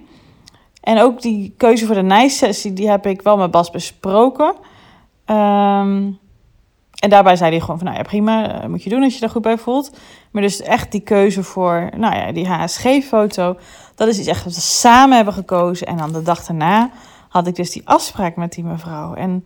En 0.80 1.00
ook 1.00 1.23
die 1.23 1.54
keuze 1.57 1.87
voor 1.87 1.95
de 1.95 2.02
nijssessie, 2.02 2.73
die 2.73 2.90
heb 2.90 3.07
ik 3.07 3.23
wel 3.23 3.37
met 3.37 3.50
Bas 3.50 3.71
besproken. 3.71 4.54
Um, 5.26 6.19
en 7.00 7.11
daarbij 7.11 7.37
zei 7.37 7.50
hij 7.50 7.61
gewoon 7.61 7.76
van, 7.76 7.87
nou 7.87 7.99
ja, 7.99 8.04
prima, 8.04 8.62
uh, 8.62 8.69
moet 8.69 8.83
je 8.83 8.90
doen 8.90 9.02
als 9.02 9.19
je 9.19 9.25
er 9.25 9.30
goed 9.30 9.42
bij 9.42 9.59
voelt. 9.59 9.97
Maar 10.30 10.42
dus 10.42 10.61
echt 10.61 10.92
die 10.92 11.00
keuze 11.00 11.42
voor, 11.42 11.90
nou 11.97 12.16
ja, 12.16 12.33
die 12.33 12.49
HSG-foto, 12.49 13.57
dat 13.95 14.09
is 14.09 14.19
iets 14.19 14.28
echt 14.28 14.45
wat 14.45 14.54
we 14.54 14.61
samen 14.61 15.16
hebben 15.16 15.35
gekozen. 15.35 15.87
En 15.87 15.97
dan 15.97 16.12
de 16.12 16.23
dag 16.23 16.47
daarna 16.47 16.90
had 17.28 17.47
ik 17.47 17.56
dus 17.56 17.71
die 17.71 17.82
afspraak 17.84 18.36
met 18.36 18.52
die 18.52 18.65
mevrouw. 18.65 19.15
En 19.15 19.45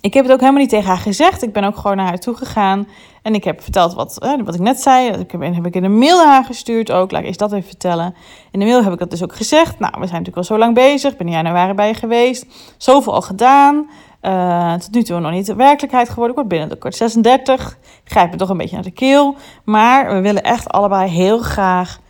ik 0.00 0.14
heb 0.14 0.24
het 0.24 0.32
ook 0.32 0.40
helemaal 0.40 0.60
niet 0.60 0.70
tegen 0.70 0.88
haar 0.88 0.96
gezegd. 0.96 1.42
Ik 1.42 1.52
ben 1.52 1.64
ook 1.64 1.76
gewoon 1.76 1.96
naar 1.96 2.06
haar 2.06 2.18
toe 2.18 2.34
gegaan. 2.34 2.88
En 3.22 3.34
ik 3.34 3.44
heb 3.44 3.62
verteld 3.62 3.94
wat, 3.94 4.36
wat 4.44 4.54
ik 4.54 4.60
net 4.60 4.80
zei. 4.80 5.08
Ik 5.08 5.30
heb, 5.30 5.40
heb 5.40 5.66
ik 5.66 5.74
in 5.74 5.84
een 5.84 5.98
mail 5.98 6.16
naar 6.16 6.32
haar 6.32 6.44
gestuurd 6.44 6.92
ook. 6.92 7.10
Laat 7.10 7.20
ik 7.20 7.26
eens 7.26 7.36
dat 7.36 7.52
even 7.52 7.68
vertellen. 7.68 8.14
In 8.50 8.60
de 8.60 8.64
mail 8.64 8.82
heb 8.82 8.92
ik 8.92 8.98
dat 8.98 9.10
dus 9.10 9.22
ook 9.22 9.34
gezegd. 9.34 9.78
Nou, 9.78 9.92
we 9.92 10.06
zijn 10.06 10.22
natuurlijk 10.22 10.36
al 10.36 10.44
zo 10.44 10.58
lang 10.58 10.74
bezig. 10.74 11.16
Ben 11.16 11.26
jij 11.26 11.42
januari 11.42 11.72
bij 11.72 11.88
je 11.88 11.94
geweest. 11.94 12.46
Zoveel 12.76 13.14
al 13.14 13.22
gedaan. 13.22 13.88
Uh, 14.22 14.74
tot 14.74 14.94
nu 14.94 15.02
toe 15.02 15.20
nog 15.20 15.32
niet 15.32 15.46
de 15.46 15.54
werkelijkheid 15.54 16.08
geworden. 16.08 16.30
Ik 16.30 16.36
word 16.36 16.48
binnen 16.48 16.68
de 16.68 16.76
kort 16.76 16.96
36. 16.96 17.78
Grijp 18.04 18.30
me 18.30 18.36
toch 18.36 18.48
een 18.48 18.56
beetje 18.56 18.74
naar 18.74 18.84
de 18.84 18.90
keel. 18.90 19.36
Maar 19.64 20.14
we 20.14 20.20
willen 20.20 20.42
echt 20.42 20.68
allebei 20.68 21.10
heel 21.10 21.38
graag 21.38 22.00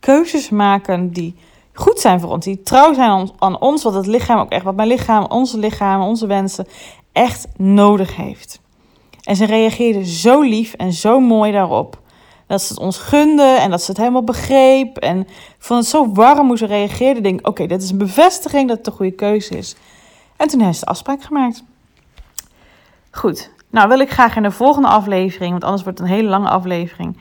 keuzes 0.00 0.50
maken 0.50 1.12
die 1.12 1.36
goed 1.72 2.00
zijn 2.00 2.20
voor 2.20 2.30
ons, 2.30 2.44
die 2.44 2.62
trouw 2.62 2.94
zijn 2.94 3.30
aan 3.38 3.60
ons, 3.60 3.82
wat 3.82 3.94
het 3.94 4.06
lichaam 4.06 4.38
ook 4.38 4.50
echt, 4.50 4.64
wat 4.64 4.76
mijn 4.76 4.88
lichaam, 4.88 5.24
onze 5.24 5.58
lichaam, 5.58 6.02
onze 6.02 6.26
wensen 6.26 6.66
echt 7.12 7.46
nodig 7.56 8.16
heeft. 8.16 8.60
En 9.22 9.36
ze 9.36 9.44
reageerde 9.44 10.06
zo 10.06 10.40
lief 10.40 10.72
en 10.74 10.92
zo 10.92 11.20
mooi 11.20 11.52
daarop. 11.52 12.00
Dat 12.46 12.62
ze 12.62 12.72
het 12.72 12.82
ons 12.82 12.98
gunde 12.98 13.42
en 13.42 13.70
dat 13.70 13.82
ze 13.82 13.90
het 13.90 14.00
helemaal 14.00 14.24
begreep. 14.24 14.96
En 14.96 15.20
ik 15.20 15.56
vond 15.58 15.80
het 15.80 15.88
zo 15.88 16.12
warm 16.12 16.46
hoe 16.46 16.56
ze 16.56 16.66
reageerde. 16.66 17.20
Denk, 17.20 17.46
oké, 17.46 17.66
dit 17.66 17.82
is 17.82 17.90
een 17.90 17.98
bevestiging 17.98 18.68
dat 18.68 18.76
het 18.76 18.86
de 18.86 18.90
goede 18.90 19.12
keuze 19.12 19.58
is. 19.58 19.76
En 20.38 20.48
toen 20.48 20.60
heeft 20.60 20.80
de 20.80 20.86
afspraak 20.86 21.22
gemaakt. 21.22 21.64
Goed, 23.10 23.50
nou 23.70 23.88
wil 23.88 23.98
ik 23.98 24.10
graag 24.10 24.36
in 24.36 24.42
de 24.42 24.50
volgende 24.50 24.88
aflevering, 24.88 25.50
want 25.50 25.64
anders 25.64 25.82
wordt 25.82 25.98
het 25.98 26.08
een 26.08 26.14
hele 26.14 26.28
lange 26.28 26.48
aflevering, 26.48 27.16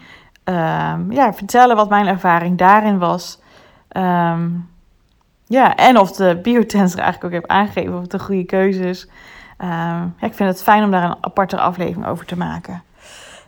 uh, 0.46 0.96
ja, 1.10 1.34
vertellen 1.34 1.76
wat 1.76 1.90
mijn 1.90 2.08
ervaring 2.08 2.58
daarin 2.58 2.98
was. 2.98 3.40
Um, 3.92 4.70
ja, 5.46 5.76
en 5.76 6.00
of 6.00 6.12
de 6.12 6.40
biotensor 6.42 7.00
eigenlijk 7.00 7.24
ook 7.24 7.40
heeft 7.40 7.48
aangegeven 7.48 7.96
of 7.96 8.02
het 8.02 8.14
een 8.14 8.20
goede 8.20 8.46
keuze 8.46 8.84
is. 8.84 9.08
Ja, 9.60 10.10
ik 10.20 10.34
vind 10.34 10.50
het 10.50 10.64
fijn 10.64 10.84
om 10.84 10.92
daar 10.92 11.04
een 11.04 11.18
aparte 11.22 11.60
aflevering 11.60 12.08
over 12.08 12.26
te 12.26 12.38
maken. 12.38 12.84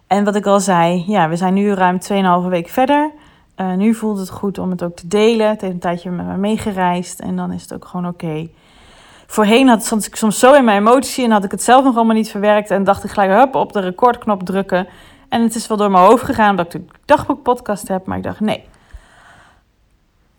En 0.07 0.23
wat 0.23 0.35
ik 0.35 0.45
al 0.45 0.59
zei, 0.59 1.03
ja, 1.07 1.29
we 1.29 1.35
zijn 1.35 1.53
nu 1.53 1.73
ruim 1.73 1.97
2,5 2.43 2.49
week 2.49 2.69
verder. 2.69 3.11
Uh, 3.57 3.73
nu 3.73 3.93
voelt 3.93 4.19
het 4.19 4.29
goed 4.29 4.57
om 4.57 4.69
het 4.69 4.83
ook 4.83 4.95
te 4.95 5.07
delen. 5.07 5.49
Het 5.49 5.61
heeft 5.61 5.73
een 5.73 5.79
tijdje 5.79 6.11
met 6.11 6.25
me 6.25 6.37
meegereisd 6.37 7.19
en 7.19 7.35
dan 7.35 7.51
is 7.51 7.61
het 7.61 7.73
ook 7.73 7.85
gewoon 7.85 8.07
oké. 8.07 8.49
Voorheen 9.31 9.67
had, 9.67 9.85
stond 9.85 10.05
ik 10.05 10.15
soms 10.15 10.39
zo 10.39 10.53
in 10.53 10.63
mijn 10.63 10.77
emotie 10.77 11.23
en 11.23 11.31
had 11.31 11.43
ik 11.43 11.51
het 11.51 11.63
zelf 11.63 11.83
nog 11.83 11.95
allemaal 11.95 12.15
niet 12.15 12.31
verwerkt. 12.31 12.71
En 12.71 12.83
dacht 12.83 13.03
ik 13.03 13.09
gelijk 13.09 13.31
hup, 13.31 13.55
op 13.55 13.73
de 13.73 13.79
recordknop 13.79 14.43
drukken. 14.43 14.87
En 15.29 15.41
het 15.41 15.55
is 15.55 15.67
wel 15.67 15.77
door 15.77 15.91
mijn 15.91 16.03
hoofd 16.03 16.23
gegaan 16.23 16.55
dat 16.55 16.73
ik 16.73 16.81
de 16.81 16.93
dagboekpodcast 17.05 17.87
heb. 17.87 18.05
Maar 18.05 18.17
ik 18.17 18.23
dacht 18.23 18.39
nee, 18.39 18.63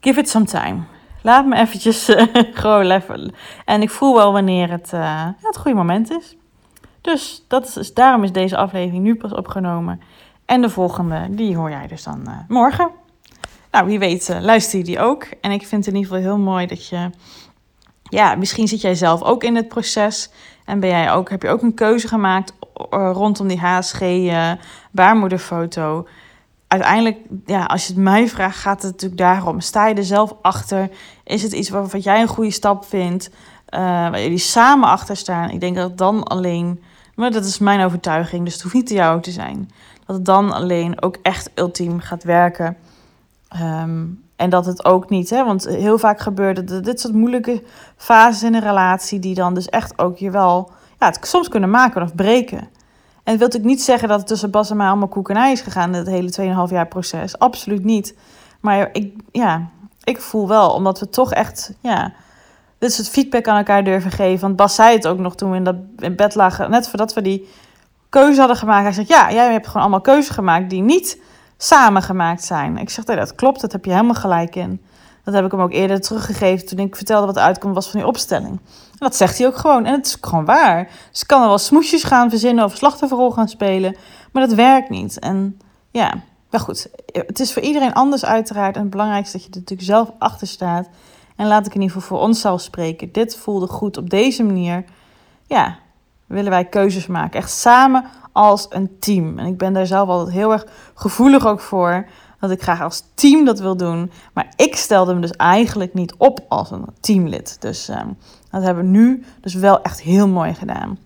give 0.00 0.20
it 0.20 0.28
some 0.28 0.44
time. 0.44 0.78
Laat 1.22 1.46
me 1.46 1.56
eventjes 1.56 2.08
uh, 2.08 2.22
gewoon. 2.62 3.32
En 3.64 3.82
ik 3.82 3.90
voel 3.90 4.14
wel 4.14 4.32
wanneer 4.32 4.70
het 4.70 4.90
uh, 4.94 5.26
het 5.40 5.56
goede 5.56 5.76
moment 5.76 6.10
is. 6.10 6.36
Dus 7.00 7.44
dat 7.48 7.76
is, 7.76 7.94
daarom 7.94 8.24
is 8.24 8.32
deze 8.32 8.56
aflevering 8.56 9.02
nu 9.02 9.16
pas 9.16 9.32
opgenomen. 9.32 10.00
En 10.44 10.60
de 10.60 10.70
volgende, 10.70 11.26
die 11.30 11.56
hoor 11.56 11.70
jij 11.70 11.86
dus 11.86 12.02
dan 12.02 12.22
uh, 12.26 12.34
morgen. 12.48 12.90
Nou, 13.70 13.86
wie 13.86 13.98
weet 13.98 14.36
luister 14.40 14.78
je 14.78 14.84
die 14.84 15.00
ook. 15.00 15.26
En 15.40 15.50
ik 15.50 15.66
vind 15.66 15.84
het 15.84 15.94
in 15.94 16.00
ieder 16.00 16.16
geval 16.16 16.30
heel 16.32 16.44
mooi 16.44 16.66
dat 16.66 16.86
je... 16.86 17.10
Ja, 18.10 18.34
misschien 18.34 18.68
zit 18.68 18.80
jij 18.80 18.94
zelf 18.94 19.22
ook 19.22 19.44
in 19.44 19.56
het 19.56 19.68
proces. 19.68 20.30
En 20.64 20.80
ben 20.80 20.90
jij 20.90 21.12
ook, 21.12 21.30
heb 21.30 21.42
je 21.42 21.48
ook 21.48 21.62
een 21.62 21.74
keuze 21.74 22.08
gemaakt 22.08 22.52
rondom 22.90 23.48
die 23.48 23.60
HSG 23.60 24.02
baarmoederfoto 24.90 26.06
uiteindelijk, 26.70 27.18
ja, 27.46 27.64
als 27.64 27.86
je 27.86 27.92
het 27.92 28.02
mij 28.02 28.28
vraagt, 28.28 28.58
gaat 28.58 28.82
het 28.82 28.92
natuurlijk 28.92 29.20
daarom. 29.20 29.60
Sta 29.60 29.86
je 29.86 29.94
er 29.94 30.04
zelf 30.04 30.34
achter? 30.42 30.90
Is 31.24 31.42
het 31.42 31.52
iets 31.52 31.68
waarvan 31.68 32.00
jij 32.00 32.20
een 32.20 32.28
goede 32.28 32.50
stap 32.50 32.84
vindt? 32.84 33.28
Uh, 33.28 33.80
waar 33.80 34.22
jullie 34.22 34.38
samen 34.38 34.88
achter 34.88 35.16
staan? 35.16 35.50
Ik 35.50 35.60
denk 35.60 35.76
dat 35.76 35.98
dan 35.98 36.22
alleen, 36.22 36.82
maar 37.14 37.30
dat 37.30 37.44
is 37.44 37.58
mijn 37.58 37.84
overtuiging, 37.84 38.44
dus 38.44 38.52
het 38.52 38.62
hoeft 38.62 38.74
niet 38.74 38.86
te 38.86 38.94
jou 38.94 39.20
te 39.20 39.30
zijn. 39.30 39.70
Dat 40.06 40.16
het 40.16 40.24
dan 40.24 40.52
alleen 40.52 41.02
ook 41.02 41.16
echt 41.22 41.50
ultiem 41.54 42.00
gaat 42.00 42.24
werken. 42.24 42.76
Um, 43.62 44.22
en 44.40 44.50
dat 44.50 44.66
het 44.66 44.84
ook 44.84 45.08
niet, 45.10 45.30
hè, 45.30 45.44
want 45.44 45.68
heel 45.68 45.98
vaak 45.98 46.20
gebeurt 46.20 46.56
het, 46.56 46.84
dit 46.84 47.00
soort 47.00 47.14
moeilijke 47.14 47.62
fases 47.96 48.42
in 48.42 48.54
een 48.54 48.60
relatie, 48.60 49.18
die 49.18 49.34
dan 49.34 49.54
dus 49.54 49.68
echt 49.68 49.98
ook 49.98 50.18
je 50.18 50.30
wel, 50.30 50.70
ja, 50.98 51.06
het 51.06 51.18
soms 51.22 51.48
kunnen 51.48 51.70
maken 51.70 52.02
of 52.02 52.14
breken. 52.14 52.68
En 53.24 53.38
dat 53.38 53.52
wil 53.52 53.60
ik 53.60 53.66
niet 53.66 53.82
zeggen 53.82 54.08
dat 54.08 54.18
het 54.18 54.26
tussen 54.26 54.50
Bas 54.50 54.70
en 54.70 54.76
mij 54.76 54.86
allemaal 54.86 55.08
koekenij 55.08 55.52
is 55.52 55.60
gegaan, 55.60 55.92
het 55.92 56.06
hele 56.06 56.66
2,5 56.68 56.72
jaar 56.72 56.86
proces. 56.86 57.38
Absoluut 57.38 57.84
niet. 57.84 58.14
Maar 58.60 58.88
ik, 58.92 59.14
ja, 59.32 59.68
ik 60.04 60.20
voel 60.20 60.48
wel, 60.48 60.70
omdat 60.70 61.00
we 61.00 61.08
toch 61.08 61.32
echt, 61.32 61.72
ja, 61.80 62.12
dit 62.78 62.92
soort 62.92 63.08
feedback 63.08 63.48
aan 63.48 63.56
elkaar 63.56 63.84
durven 63.84 64.10
geven. 64.10 64.40
Want 64.40 64.56
Bas 64.56 64.74
zei 64.74 64.96
het 64.96 65.06
ook 65.06 65.18
nog 65.18 65.34
toen 65.34 65.50
we 65.50 65.56
in, 65.56 65.64
dat, 65.64 65.76
in 65.98 66.16
bed 66.16 66.34
lagen, 66.34 66.70
net 66.70 66.88
voordat 66.88 67.14
we 67.14 67.22
die 67.22 67.48
keuze 68.08 68.38
hadden 68.38 68.56
gemaakt. 68.56 68.82
Hij 68.82 68.92
zegt, 68.92 69.08
ja, 69.08 69.32
jij 69.32 69.52
hebt 69.52 69.66
gewoon 69.66 69.82
allemaal 69.82 70.00
keuzes 70.00 70.34
gemaakt 70.34 70.70
die 70.70 70.82
niet 70.82 71.18
samen 71.62 72.02
gemaakt 72.02 72.44
zijn. 72.44 72.76
Ik 72.76 72.90
zeg, 72.90 73.06
nee, 73.06 73.16
dat 73.16 73.34
klopt, 73.34 73.60
dat 73.60 73.72
heb 73.72 73.84
je 73.84 73.90
helemaal 73.90 74.14
gelijk 74.14 74.56
in. 74.56 74.82
Dat 75.24 75.34
heb 75.34 75.44
ik 75.44 75.50
hem 75.50 75.60
ook 75.60 75.72
eerder 75.72 76.00
teruggegeven 76.00 76.66
toen 76.66 76.78
ik 76.78 76.96
vertelde 76.96 77.26
wat 77.26 77.34
de 77.34 77.40
uitkomst 77.40 77.74
was 77.74 77.90
van 77.90 78.00
die 78.00 78.08
opstelling. 78.08 78.60
En 78.90 78.98
dat 78.98 79.16
zegt 79.16 79.38
hij 79.38 79.46
ook 79.46 79.56
gewoon. 79.56 79.84
En 79.84 79.92
het 79.92 80.06
is 80.06 80.18
gewoon 80.20 80.44
waar. 80.44 80.80
Ik 80.80 81.26
kan 81.26 81.42
er 81.42 81.48
wel 81.48 81.58
smoesjes 81.58 82.04
gaan 82.04 82.30
verzinnen 82.30 82.64
of 82.64 82.76
slachtofferrol 82.76 83.30
gaan 83.30 83.48
spelen. 83.48 83.96
Maar 84.32 84.46
dat 84.46 84.56
werkt 84.56 84.88
niet. 84.88 85.18
En 85.18 85.60
ja, 85.90 86.14
maar 86.50 86.60
goed. 86.60 86.88
Het 87.12 87.40
is 87.40 87.52
voor 87.52 87.62
iedereen 87.62 87.94
anders 87.94 88.24
uiteraard. 88.24 88.74
En 88.74 88.80
het 88.80 88.90
belangrijkste 88.90 89.36
is 89.36 89.42
dat 89.42 89.54
je 89.54 89.60
er 89.60 89.66
natuurlijk 89.66 89.88
zelf 89.88 90.10
achter 90.18 90.46
staat. 90.46 90.88
En 91.36 91.46
laat 91.46 91.66
ik 91.66 91.74
in 91.74 91.80
ieder 91.80 91.96
geval 91.96 92.18
voor 92.18 92.26
onszelf 92.26 92.60
spreken. 92.60 93.12
Dit 93.12 93.36
voelde 93.36 93.66
goed 93.66 93.96
op 93.96 94.10
deze 94.10 94.42
manier. 94.42 94.84
ja, 95.46 95.78
willen 96.26 96.50
wij 96.50 96.64
keuzes 96.64 97.06
maken. 97.06 97.40
Echt 97.40 97.50
samen 97.50 98.04
als 98.32 98.66
een 98.68 98.96
team. 98.98 99.38
En 99.38 99.46
ik 99.46 99.58
ben 99.58 99.72
daar 99.72 99.86
zelf 99.86 100.08
altijd 100.08 100.36
heel 100.36 100.52
erg 100.52 100.66
gevoelig 100.94 101.46
ook 101.46 101.60
voor. 101.60 102.06
Dat 102.40 102.50
ik 102.50 102.62
graag 102.62 102.82
als 102.82 103.02
team 103.14 103.44
dat 103.44 103.60
wil 103.60 103.76
doen. 103.76 104.10
Maar 104.34 104.52
ik 104.56 104.76
stelde 104.76 105.14
me 105.14 105.20
dus 105.20 105.30
eigenlijk 105.30 105.94
niet 105.94 106.14
op 106.16 106.40
als 106.48 106.70
een 106.70 106.84
teamlid. 107.00 107.56
Dus 107.60 107.88
ehm, 107.88 108.08
dat 108.50 108.62
hebben 108.62 108.84
we 108.84 108.90
nu 108.90 109.24
dus 109.40 109.54
wel 109.54 109.82
echt 109.82 110.00
heel 110.00 110.28
mooi 110.28 110.54
gedaan. 110.54 110.98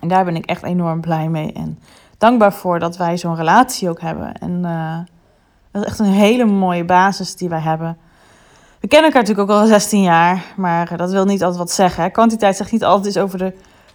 En 0.00 0.08
daar 0.08 0.24
ben 0.24 0.36
ik 0.36 0.46
echt 0.46 0.62
enorm 0.62 1.00
blij 1.00 1.28
mee. 1.28 1.52
En 1.52 1.78
dankbaar 2.18 2.52
voor 2.52 2.78
dat 2.78 2.96
wij 2.96 3.18
zo'n 3.18 3.36
relatie 3.36 3.88
ook 3.88 4.00
hebben. 4.00 4.32
En 4.34 4.62
uh, 4.64 4.98
dat 5.70 5.82
is 5.82 5.88
echt 5.88 5.98
een 5.98 6.06
hele 6.06 6.44
mooie 6.44 6.84
basis 6.84 7.36
die 7.36 7.48
wij 7.48 7.60
hebben. 7.60 7.98
We 8.80 8.88
kennen 8.88 9.12
elkaar 9.12 9.22
natuurlijk 9.22 9.50
ook 9.50 9.60
al 9.60 9.66
16 9.66 10.02
jaar, 10.02 10.44
maar 10.56 10.96
dat 10.96 11.10
wil 11.10 11.24
niet 11.24 11.42
altijd 11.42 11.58
wat 11.58 11.70
zeggen. 11.70 12.12
Kwantiteit 12.12 12.56
zegt 12.56 12.72
niet 12.72 12.84
altijd 12.84 13.06
iets 13.06 13.18
over 13.18 13.38
de 13.38 13.54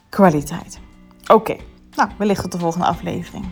kwaliteit. 0.09 0.79
Oké, 1.27 1.55
nou, 1.95 2.09
wellicht 2.17 2.41
tot 2.41 2.51
de 2.51 2.57
volgende 2.57 2.85
aflevering. 2.85 3.45